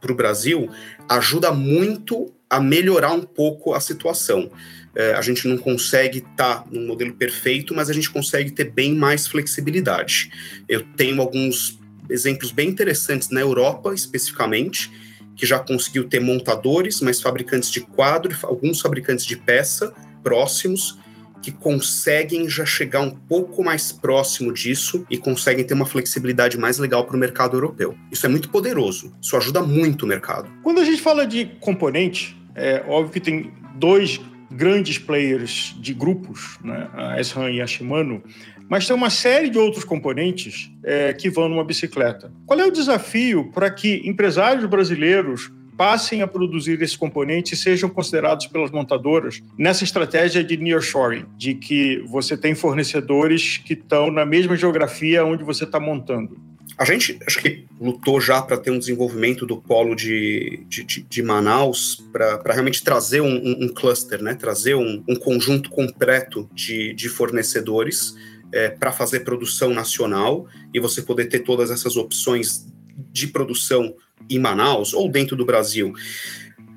[0.00, 0.68] para o Brasil
[1.08, 4.50] ajuda muito a melhorar um pouco a situação.
[4.94, 8.70] É, a gente não consegue estar tá num modelo perfeito, mas a gente consegue ter
[8.70, 10.30] bem mais flexibilidade.
[10.68, 14.92] Eu tenho alguns exemplos bem interessantes na Europa, especificamente,
[15.34, 20.98] que já conseguiu ter montadores, mas fabricantes de quadro, alguns fabricantes de peça próximos,
[21.42, 26.78] que conseguem já chegar um pouco mais próximo disso e conseguem ter uma flexibilidade mais
[26.78, 27.96] legal para o mercado europeu.
[28.12, 30.48] Isso é muito poderoso, isso ajuda muito o mercado.
[30.62, 36.58] Quando a gente fala de componente, é óbvio que tem dois grandes players de grupos,
[36.62, 38.22] né, a SRAM e a Shimano,
[38.68, 42.32] mas tem uma série de outros componentes é, que vão numa bicicleta.
[42.46, 47.88] Qual é o desafio para que empresários brasileiros passem a produzir esses componentes e sejam
[47.88, 54.24] considerados pelas montadoras nessa estratégia de nearshoring, de que você tem fornecedores que estão na
[54.24, 56.38] mesma geografia onde você está montando.
[56.78, 61.22] A gente acho que lutou já para ter um desenvolvimento do polo de, de, de
[61.22, 64.34] Manaus para realmente trazer um, um, um, cluster, né?
[64.34, 68.14] trazer um, um conjunto completo de, de fornecedores
[68.52, 72.66] é, para fazer produção nacional e você poder ter todas essas opções
[73.12, 73.94] de produção
[74.28, 75.92] em Manaus ou dentro do Brasil.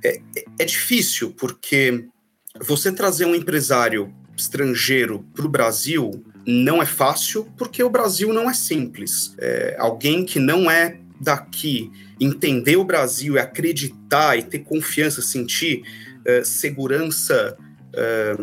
[0.03, 0.21] É,
[0.59, 2.05] é difícil porque
[2.61, 8.49] você trazer um empresário estrangeiro para o Brasil não é fácil, porque o Brasil não
[8.49, 9.35] é simples.
[9.39, 15.83] É, alguém que não é daqui entender o Brasil e acreditar e ter confiança, sentir
[16.25, 17.57] é, segurança
[17.93, 18.35] é,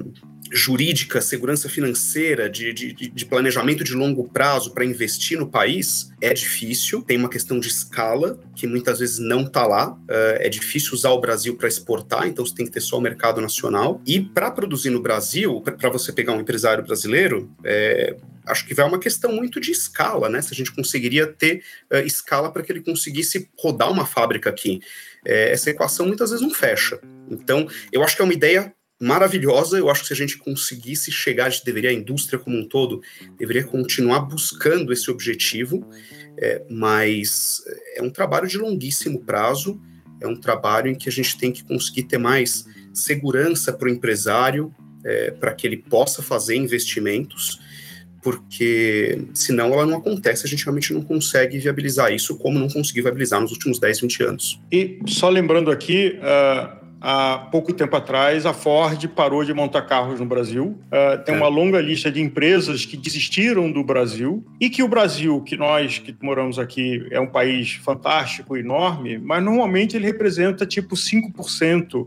[0.52, 6.34] jurídica, segurança financeira, de, de, de planejamento de longo prazo para investir no país é
[6.34, 7.02] difícil.
[7.02, 9.98] Tem uma questão de escala que muitas vezes não está lá.
[10.08, 13.00] É, é difícil usar o Brasil para exportar, então você tem que ter só o
[13.00, 14.00] mercado nacional.
[14.06, 18.86] E para produzir no Brasil, para você pegar um empresário brasileiro, é, acho que vai
[18.86, 20.42] uma questão muito de escala, né?
[20.42, 21.62] Se a gente conseguiria ter
[21.92, 24.80] uh, escala para que ele conseguisse rodar uma fábrica aqui.
[25.24, 27.00] É, essa equação muitas vezes não fecha.
[27.30, 29.76] Então, eu acho que é uma ideia maravilhosa.
[29.76, 32.64] Eu acho que se a gente conseguisse chegar, a gente deveria, a indústria como um
[32.64, 33.02] todo,
[33.36, 35.84] deveria continuar buscando esse objetivo,
[36.38, 37.62] é, mas
[37.96, 39.80] é um trabalho de longuíssimo prazo,
[40.20, 43.90] é um trabalho em que a gente tem que conseguir ter mais segurança para o
[43.90, 44.72] empresário,
[45.04, 47.58] é, para que ele possa fazer investimentos,
[48.22, 53.02] porque senão ela não acontece, a gente realmente não consegue viabilizar isso como não conseguiu
[53.02, 54.60] viabilizar nos últimos 10, 20 anos.
[54.70, 60.20] E só lembrando aqui, uh há pouco tempo atrás, a Ford parou de montar carros
[60.20, 60.78] no Brasil.
[60.86, 61.36] Uh, tem é.
[61.36, 65.98] uma longa lista de empresas que desistiram do Brasil e que o Brasil, que nós
[65.98, 72.06] que moramos aqui, é um país fantástico, enorme, mas normalmente ele representa tipo 5%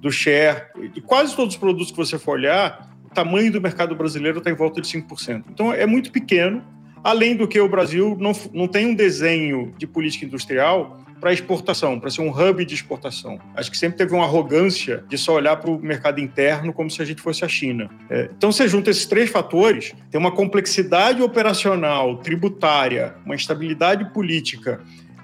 [0.00, 0.66] do share.
[0.94, 4.48] E quase todos os produtos que você for olhar, o tamanho do mercado brasileiro está
[4.48, 5.42] em volta de 5%.
[5.50, 6.62] Então é muito pequeno.
[7.02, 11.98] Além do que o Brasil não, não tem um desenho de política industrial para exportação,
[11.98, 13.38] para ser um hub de exportação.
[13.54, 17.00] Acho que sempre teve uma arrogância de só olhar para o mercado interno como se
[17.00, 17.90] a gente fosse a China.
[18.10, 24.80] É, então, você junta esses três fatores, tem uma complexidade operacional, tributária, uma instabilidade política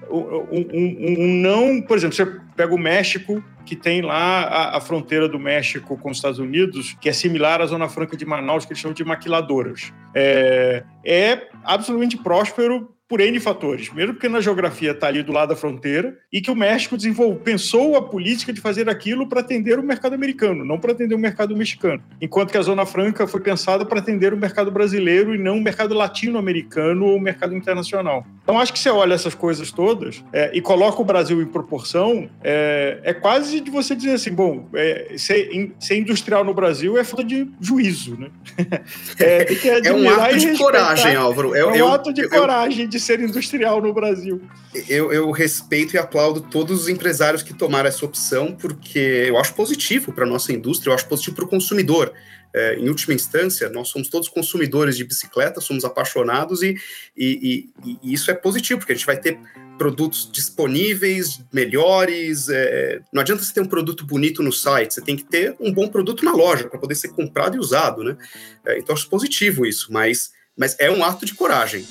[0.09, 4.81] um, um, um, não, por exemplo, você pega o México, que tem lá a, a,
[4.81, 8.65] fronteira do México com os Estados Unidos, que é similar à Zona Franca de Manaus,
[8.65, 9.93] que eles chamam de maquiladoras.
[10.13, 13.87] É, é absolutamente próspero por N fatores.
[13.87, 16.95] Primeiro, porque na geografia está ali do lado da fronteira e que o México
[17.43, 21.19] pensou a política de fazer aquilo para atender o mercado americano, não para atender o
[21.19, 22.01] mercado mexicano.
[22.21, 25.61] Enquanto que a Zona Franca foi pensada para atender o mercado brasileiro e não o
[25.61, 28.25] mercado latino-americano ou o mercado internacional.
[28.43, 32.29] Então, acho que você olha essas coisas todas é, e coloca o Brasil em proporção,
[32.43, 37.05] é, é quase de você dizer assim: bom, é, ser, ser, industrial no Brasil é
[37.05, 38.29] falta de juízo, né?
[39.17, 39.47] é,
[39.87, 41.55] é um ato de coragem, Álvaro.
[41.55, 44.41] É, é um eu, ato de eu, coragem de ser industrial no Brasil.
[44.89, 49.53] Eu, eu, respeito e aplaudo todos os empresários que tomaram essa opção, porque eu acho
[49.53, 52.11] positivo para a nossa indústria, eu acho positivo para o consumidor.
[52.53, 56.77] É, em última instância, nós somos todos consumidores de bicicleta, somos apaixonados e,
[57.17, 59.39] e, e, e isso é positivo, porque a gente vai ter
[59.77, 62.47] produtos disponíveis, melhores.
[62.49, 65.73] É, não adianta você ter um produto bonito no site, você tem que ter um
[65.73, 68.17] bom produto na loja para poder ser comprado e usado, né?
[68.65, 71.85] É, então, acho positivo isso, mas, mas é um ato de coragem.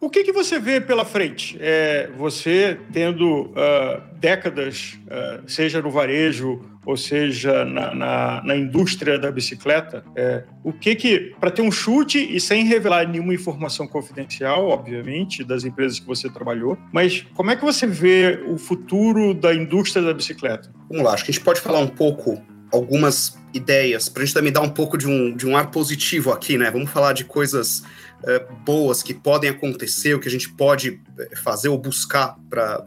[0.00, 1.56] O que, que você vê pela frente?
[1.60, 9.18] É, você tendo uh, décadas, uh, seja no varejo ou seja na, na, na indústria
[9.18, 13.86] da bicicleta, é, o que que, para ter um chute e sem revelar nenhuma informação
[13.86, 19.34] confidencial, obviamente, das empresas que você trabalhou, mas como é que você vê o futuro
[19.34, 20.72] da indústria da bicicleta?
[20.88, 22.40] Vamos lá, acho que a gente pode falar um pouco
[22.72, 26.32] algumas ideias, para a gente também dar um pouco de um, de um ar positivo
[26.32, 26.70] aqui, né?
[26.70, 27.82] Vamos falar de coisas
[28.22, 32.84] uh, boas que podem acontecer, o que a gente pode eh, fazer ou buscar para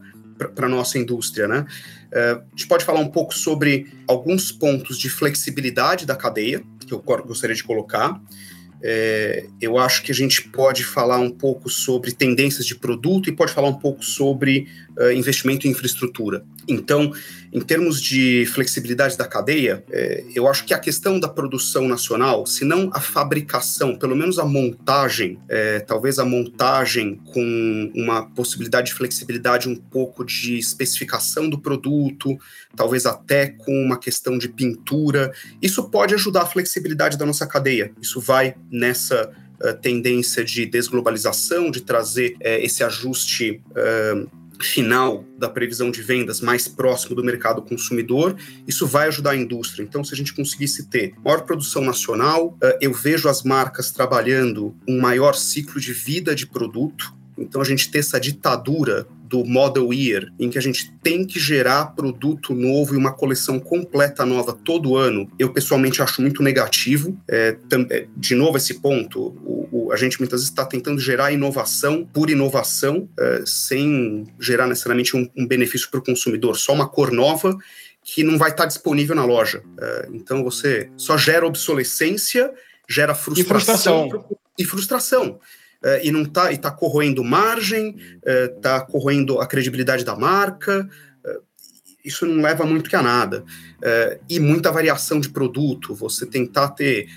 [0.58, 1.66] a nossa indústria, né?
[2.12, 6.94] Uh, a gente pode falar um pouco sobre alguns pontos de flexibilidade da cadeia, que
[6.94, 8.20] eu gostaria de colocar.
[8.84, 13.32] É, eu acho que a gente pode falar um pouco sobre tendências de produto e
[13.32, 14.68] pode falar um pouco sobre
[14.98, 16.44] uh, investimento em infraestrutura.
[16.72, 17.12] Então,
[17.52, 22.46] em termos de flexibilidade da cadeia, é, eu acho que a questão da produção nacional,
[22.46, 28.88] se não a fabricação, pelo menos a montagem, é, talvez a montagem com uma possibilidade
[28.88, 32.38] de flexibilidade um pouco de especificação do produto,
[32.76, 37.92] talvez até com uma questão de pintura, isso pode ajudar a flexibilidade da nossa cadeia.
[38.02, 43.62] Isso vai nessa uh, tendência de desglobalização, de trazer uh, esse ajuste.
[43.72, 48.36] Uh, final da previsão de vendas mais próximo do mercado consumidor,
[48.68, 49.84] isso vai ajudar a indústria.
[49.84, 54.76] Então, se a gente conseguisse ter maior produção nacional, eh, eu vejo as marcas trabalhando
[54.88, 57.14] um maior ciclo de vida de produto.
[57.38, 61.40] Então, a gente ter essa ditadura do Model Year, em que a gente tem que
[61.40, 67.18] gerar produto novo e uma coleção completa nova todo ano, eu pessoalmente acho muito negativo.
[67.30, 67.56] É,
[68.18, 69.61] de novo, esse ponto, o,
[69.92, 75.30] a gente muitas vezes está tentando gerar inovação por inovação, é, sem gerar necessariamente um,
[75.36, 77.58] um benefício para o consumidor, só uma cor nova
[78.04, 79.62] que não vai estar tá disponível na loja.
[79.80, 82.52] É, então você só gera obsolescência,
[82.90, 84.08] gera frustração.
[84.08, 84.38] E frustração.
[84.58, 85.40] E frustração
[85.84, 90.88] uh, e não tá, e tá corroendo margem, uh, tá corroendo a credibilidade da marca,
[92.04, 93.44] isso não leva muito que a nada.
[94.30, 97.08] e muita variação de produto, você tentar ter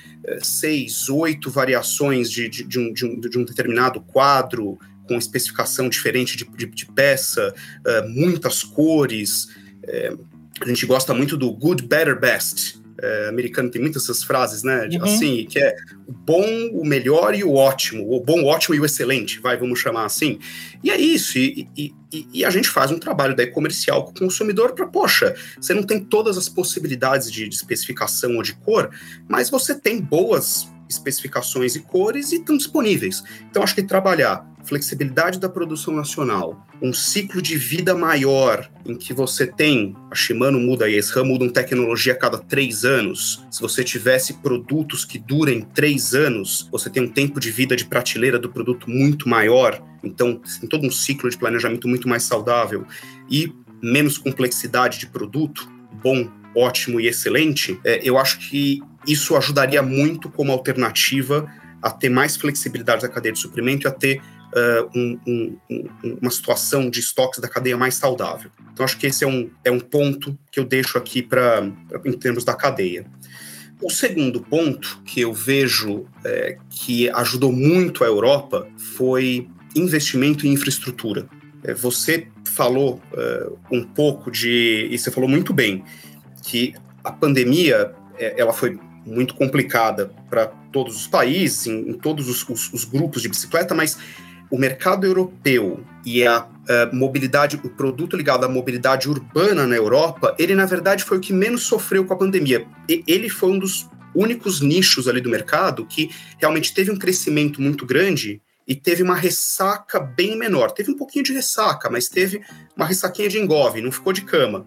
[0.43, 5.89] seis, oito variações de, de, de, um, de, um, de um determinado quadro, com especificação
[5.89, 7.55] diferente de, de, de peça,
[7.87, 9.49] uh, muitas cores.
[9.85, 10.25] Uh,
[10.61, 14.89] a gente gosta muito do good, better, best é, americano tem muitas essas frases, né?
[14.93, 15.05] Uhum.
[15.05, 15.75] Assim, que é
[16.07, 19.57] o bom, o melhor e o ótimo, o bom, o ótimo e o excelente, vai,
[19.57, 20.39] vamos chamar assim.
[20.83, 21.93] E é isso, e, e,
[22.33, 25.83] e a gente faz um trabalho daí comercial com o consumidor para, poxa, você não
[25.83, 28.91] tem todas as possibilidades de, de especificação ou de cor,
[29.29, 33.23] mas você tem boas especificações e cores e estão disponíveis.
[33.51, 39.13] Então, acho que trabalhar flexibilidade da produção nacional, um ciclo de vida maior, em que
[39.13, 43.45] você tem, a Shimano muda e a SRAM mudam tecnologia a cada três anos.
[43.51, 47.85] Se você tivesse produtos que durem três anos, você tem um tempo de vida de
[47.85, 52.87] prateleira do produto muito maior, então tem todo um ciclo de planejamento muito mais saudável
[53.31, 55.71] e menos complexidade de produto,
[56.03, 61.51] bom, ótimo e excelente, é, eu acho que isso ajudaria muito como alternativa
[61.83, 65.59] a ter mais flexibilidade da cadeia de suprimento e a ter uh, um, um,
[66.23, 68.51] uma situação de estoques da cadeia mais saudável.
[68.73, 71.71] Então, acho que esse é um, é um ponto que eu deixo aqui para
[72.05, 73.05] em termos da cadeia.
[73.83, 79.47] O segundo ponto que eu vejo é, que ajudou muito a Europa foi
[79.77, 81.29] investimento em infraestrutura.
[81.63, 83.03] É, você falou
[83.71, 85.83] um pouco de, e você falou muito bem,
[86.43, 92.49] que a pandemia ela foi muito complicada para todos os países, em, em todos os,
[92.49, 93.99] os, os, grupos de bicicleta, mas
[94.51, 100.35] o mercado europeu e a, a mobilidade, o produto ligado à mobilidade urbana na Europa,
[100.39, 102.67] ele na verdade foi o que menos sofreu com a pandemia.
[102.89, 107.61] E, ele foi um dos únicos nichos ali do mercado que realmente teve um crescimento
[107.61, 110.71] muito grande e teve uma ressaca bem menor.
[110.71, 112.41] Teve um pouquinho de ressaca, mas teve
[112.77, 114.67] uma ressaquinha de engove, não ficou de cama.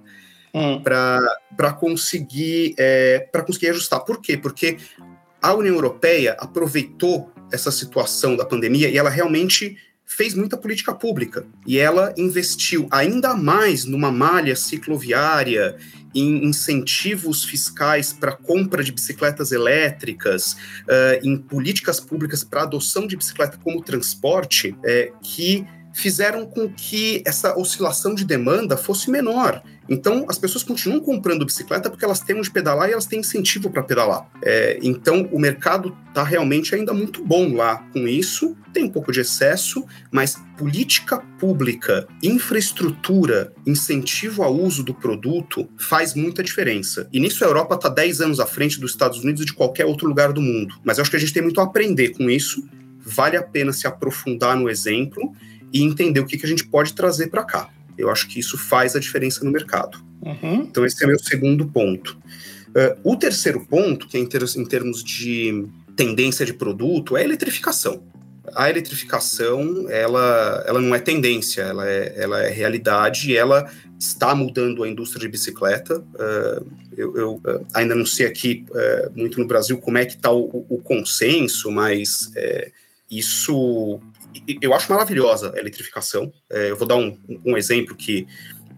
[0.57, 0.81] Hum.
[0.81, 3.99] Para conseguir, é, conseguir ajustar.
[4.01, 4.37] Por quê?
[4.37, 4.77] Porque
[5.41, 11.45] a União Europeia aproveitou essa situação da pandemia e ela realmente fez muita política pública
[11.65, 15.75] e ela investiu ainda mais numa malha cicloviária,
[16.15, 23.17] em incentivos fiscais para compra de bicicletas elétricas, uh, em políticas públicas para adoção de
[23.17, 29.61] bicicleta como transporte, é, que fizeram com que essa oscilação de demanda fosse menor.
[29.89, 33.69] Então, as pessoas continuam comprando bicicleta porque elas têm onde pedalar e elas têm incentivo
[33.69, 34.29] para pedalar.
[34.41, 38.55] É, então, o mercado está realmente ainda muito bom lá com isso.
[38.73, 46.13] Tem um pouco de excesso, mas política pública, infraestrutura, incentivo ao uso do produto faz
[46.13, 47.07] muita diferença.
[47.13, 49.85] E nisso a Europa está 10 anos à frente dos Estados Unidos e de qualquer
[49.85, 50.75] outro lugar do mundo.
[50.83, 52.67] Mas acho que a gente tem muito a aprender com isso.
[52.99, 55.33] Vale a pena se aprofundar no exemplo
[55.71, 57.69] e entender o que, que a gente pode trazer para cá.
[57.97, 59.97] Eu acho que isso faz a diferença no mercado.
[60.21, 60.63] Uhum.
[60.63, 62.17] Então, esse é meu segundo ponto.
[62.69, 67.21] Uh, o terceiro ponto, que é em, ter em termos de tendência de produto, é
[67.21, 68.03] a eletrificação.
[68.55, 73.69] A eletrificação, ela, ela não é tendência, ela é, ela é realidade e ela
[73.99, 75.99] está mudando a indústria de bicicleta.
[75.99, 78.65] Uh, eu, eu uh, ainda não sei aqui
[79.15, 82.31] muito no Brasil como é que está o, o, consenso, mas
[83.09, 83.99] isso
[84.61, 86.31] eu acho maravilhosa a eletrificação.
[86.49, 88.27] É, eu vou dar um, um, exemplo que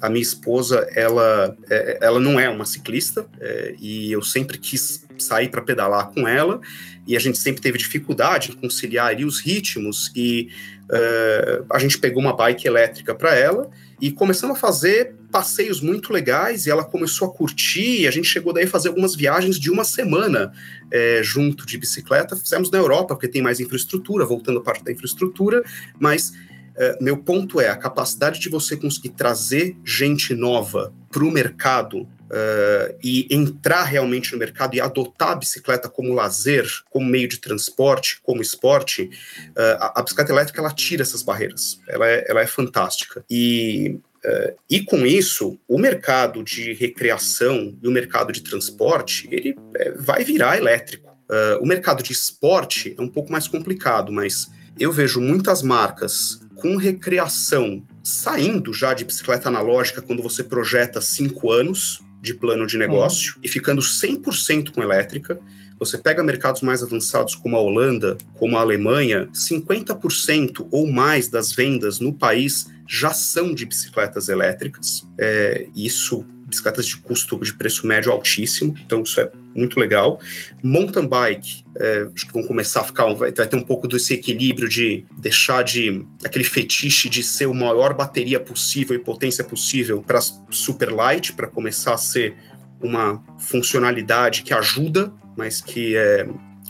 [0.01, 5.05] a minha esposa, ela, é, ela não é uma ciclista é, e eu sempre quis
[5.17, 6.61] sair para pedalar com ela
[7.05, 10.49] e a gente sempre teve dificuldade em conciliar ali os ritmos e
[10.85, 13.69] uh, a gente pegou uma bike elétrica para ela
[14.01, 18.07] e começamos a fazer passeios muito legais e ela começou a curtir.
[18.07, 20.51] A gente chegou daí a fazer algumas viagens de uma semana
[20.91, 22.35] é, junto de bicicleta.
[22.35, 25.63] Fizemos na Europa, porque tem mais infraestrutura, voltando a parte da infraestrutura,
[25.99, 26.31] mas
[26.75, 32.07] é, meu ponto é a capacidade de você conseguir trazer gente nova para o mercado
[32.29, 37.39] Uh, e entrar realmente no mercado e adotar a bicicleta como lazer, como meio de
[37.39, 39.09] transporte, como esporte,
[39.49, 41.79] uh, a, a, bicicleta elétrica ela tira essas barreiras.
[41.87, 43.25] Ela é, ela é fantástica.
[43.29, 49.55] E Uh, e com isso, o mercado de recreação e o mercado de transporte, ele
[49.75, 51.09] é, vai virar elétrico.
[51.29, 56.41] Uh, o mercado de esporte é um pouco mais complicado, mas eu vejo muitas marcas
[56.55, 62.77] com recreação saindo já de bicicleta analógica quando você projeta cinco anos de plano de
[62.77, 63.41] negócio uhum.
[63.43, 65.39] e ficando 100% com elétrica.
[65.79, 71.53] Você pega mercados mais avançados como a Holanda, como a Alemanha, 50% ou mais das
[71.53, 75.07] vendas no país já são de bicicletas elétricas.
[75.17, 80.19] É, isso, bicicletas de custo de preço médio altíssimo, então isso é muito legal.
[80.63, 84.13] Mountain bike, é, acho que vão começar a ficar, vai, vai ter um pouco desse
[84.13, 90.01] equilíbrio de deixar de aquele fetiche de ser a maior bateria possível e potência possível
[90.01, 90.19] para
[90.49, 92.35] super light, para começar a ser
[92.81, 96.27] uma funcionalidade que ajuda, mas que é,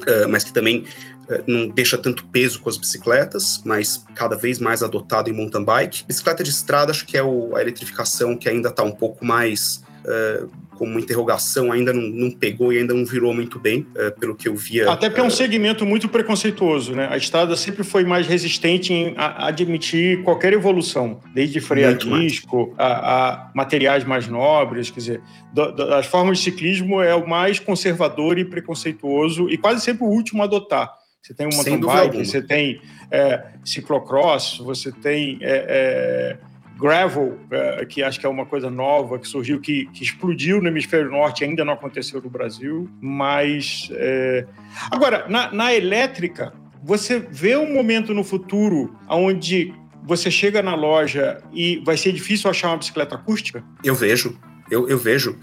[0.07, 0.85] é mas que também
[1.29, 5.63] é, não deixa tanto peso com as bicicletas, mas cada vez mais adotado em mountain
[5.63, 6.03] bike.
[6.07, 9.83] Bicicleta de estrada, acho que é o, a eletrificação que ainda está um pouco mais
[10.05, 10.49] uh,
[10.79, 14.47] como interrogação, ainda não, não, pegou e ainda não virou muito bem, uh, pelo que
[14.47, 14.89] eu via.
[14.89, 17.09] Até porque é um segmento muito preconceituoso, né?
[17.11, 22.73] A estrada sempre foi mais resistente em a, admitir qualquer evolução, desde freio a disco
[22.77, 25.21] a, a, materiais mais nobres, quer dizer,
[25.53, 30.05] do, do, as formas de ciclismo é o mais conservador e preconceituoso e quase sempre
[30.05, 30.89] o último a adotar.
[31.21, 32.79] Você tem um mountain bike, você tem
[33.11, 36.37] é, ciclocross, você tem é, é,
[36.79, 40.67] gravel, é, que acho que é uma coisa nova que surgiu, que, que, explodiu no
[40.67, 42.89] hemisfério norte, ainda não aconteceu no Brasil.
[43.01, 44.45] Mas é,
[44.89, 49.73] agora na, na elétrica, você vê um momento no futuro onde
[50.03, 53.63] você chega na loja e vai ser difícil achar uma bicicleta acústica?
[53.83, 54.39] Eu vejo,
[54.71, 55.37] eu, eu vejo.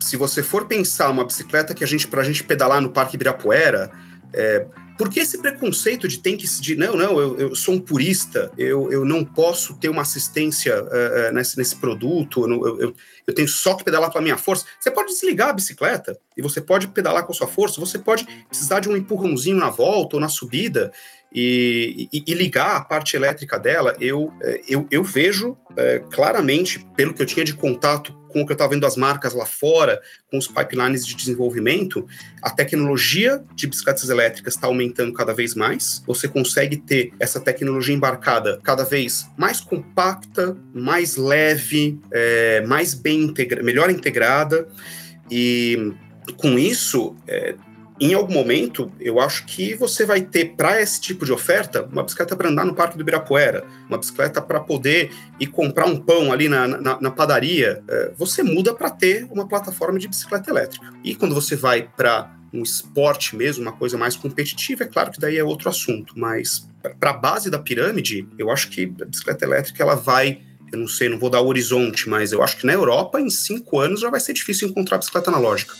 [0.00, 3.14] Se você for pensar uma bicicleta que a gente, para a gente pedalar no Parque
[3.14, 3.90] Ibirapuera,
[4.32, 4.66] é,
[5.00, 8.92] porque esse preconceito de tem que de não, não, eu, eu sou um purista, eu,
[8.92, 12.94] eu não posso ter uma assistência uh, nesse, nesse produto, eu, eu,
[13.26, 14.66] eu tenho só que pedalar com a minha força.
[14.78, 18.26] Você pode desligar a bicicleta e você pode pedalar com a sua força, você pode
[18.46, 20.92] precisar de um empurrãozinho na volta ou na subida
[21.32, 23.94] e, e, e ligar a parte elétrica dela.
[24.00, 28.46] Eu, é, eu, eu vejo é, claramente, pelo que eu tinha de contato com o
[28.46, 30.00] que eu estava vendo as marcas lá fora,
[30.30, 32.06] com os pipelines de desenvolvimento,
[32.40, 36.02] a tecnologia de bicicletas elétricas está aumentando cada vez mais.
[36.06, 43.22] Você consegue ter essa tecnologia embarcada cada vez mais compacta, mais leve, é, mais bem
[43.22, 44.68] integra melhor integrada.
[45.30, 45.92] E
[46.36, 47.54] com isso, é,
[48.00, 52.02] em algum momento, eu acho que você vai ter para esse tipo de oferta uma
[52.02, 56.32] bicicleta para andar no Parque do Ibirapuera, uma bicicleta para poder ir comprar um pão
[56.32, 57.82] ali na, na, na padaria.
[57.86, 60.90] É, você muda para ter uma plataforma de bicicleta elétrica.
[61.04, 65.20] E quando você vai para um esporte mesmo, uma coisa mais competitiva, é claro que
[65.20, 66.66] daí é outro assunto, mas
[66.98, 70.40] para a base da pirâmide, eu acho que a bicicleta elétrica ela vai
[70.72, 73.28] eu não sei, não vou dar o horizonte, mas eu acho que na Europa, em
[73.28, 75.74] cinco anos, já vai ser difícil encontrar bicicleta analógica.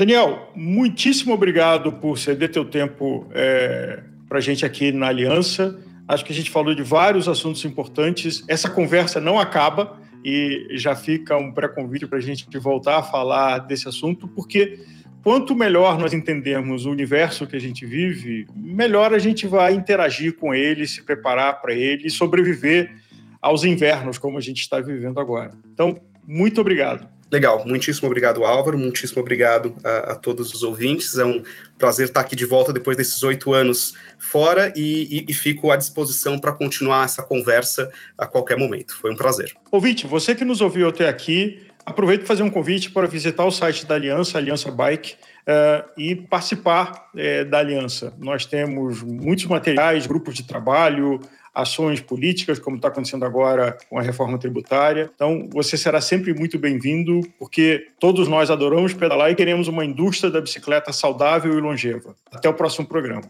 [0.00, 5.78] Daniel, muitíssimo obrigado por ceder teu tempo é, para a gente aqui na Aliança.
[6.08, 8.42] Acho que a gente falou de vários assuntos importantes.
[8.48, 13.58] Essa conversa não acaba e já fica um pré-convite para a gente voltar a falar
[13.58, 14.80] desse assunto, porque
[15.22, 20.34] quanto melhor nós entendemos o universo que a gente vive, melhor a gente vai interagir
[20.34, 22.90] com ele, se preparar para ele e sobreviver
[23.38, 25.50] aos invernos como a gente está vivendo agora.
[25.74, 27.19] Então, muito obrigado.
[27.30, 31.16] Legal, muitíssimo obrigado, Álvaro, muitíssimo obrigado a, a, todos os ouvintes.
[31.16, 31.42] É um
[31.78, 35.76] prazer estar aqui de volta depois desses oito anos fora e, e, e fico à
[35.76, 38.96] disposição para continuar essa conversa a qualquer momento.
[38.96, 39.52] Foi um prazer.
[39.70, 43.50] Ouvinte, você que nos ouviu até aqui, aproveito para fazer um convite para visitar o
[43.52, 48.12] site da Aliança, Aliança Bike, uh, e participar uh, da Aliança.
[48.18, 51.20] Nós temos muitos materiais, grupos de trabalho,
[51.54, 55.10] ações políticas, como está acontecendo agora com a reforma tributária.
[55.14, 60.30] Então, você será sempre muito bem-vindo, porque todos nós adoramos pedalar e queremos uma indústria
[60.30, 62.14] da bicicleta saudável e longeva.
[62.32, 63.22] Até o próximo programa.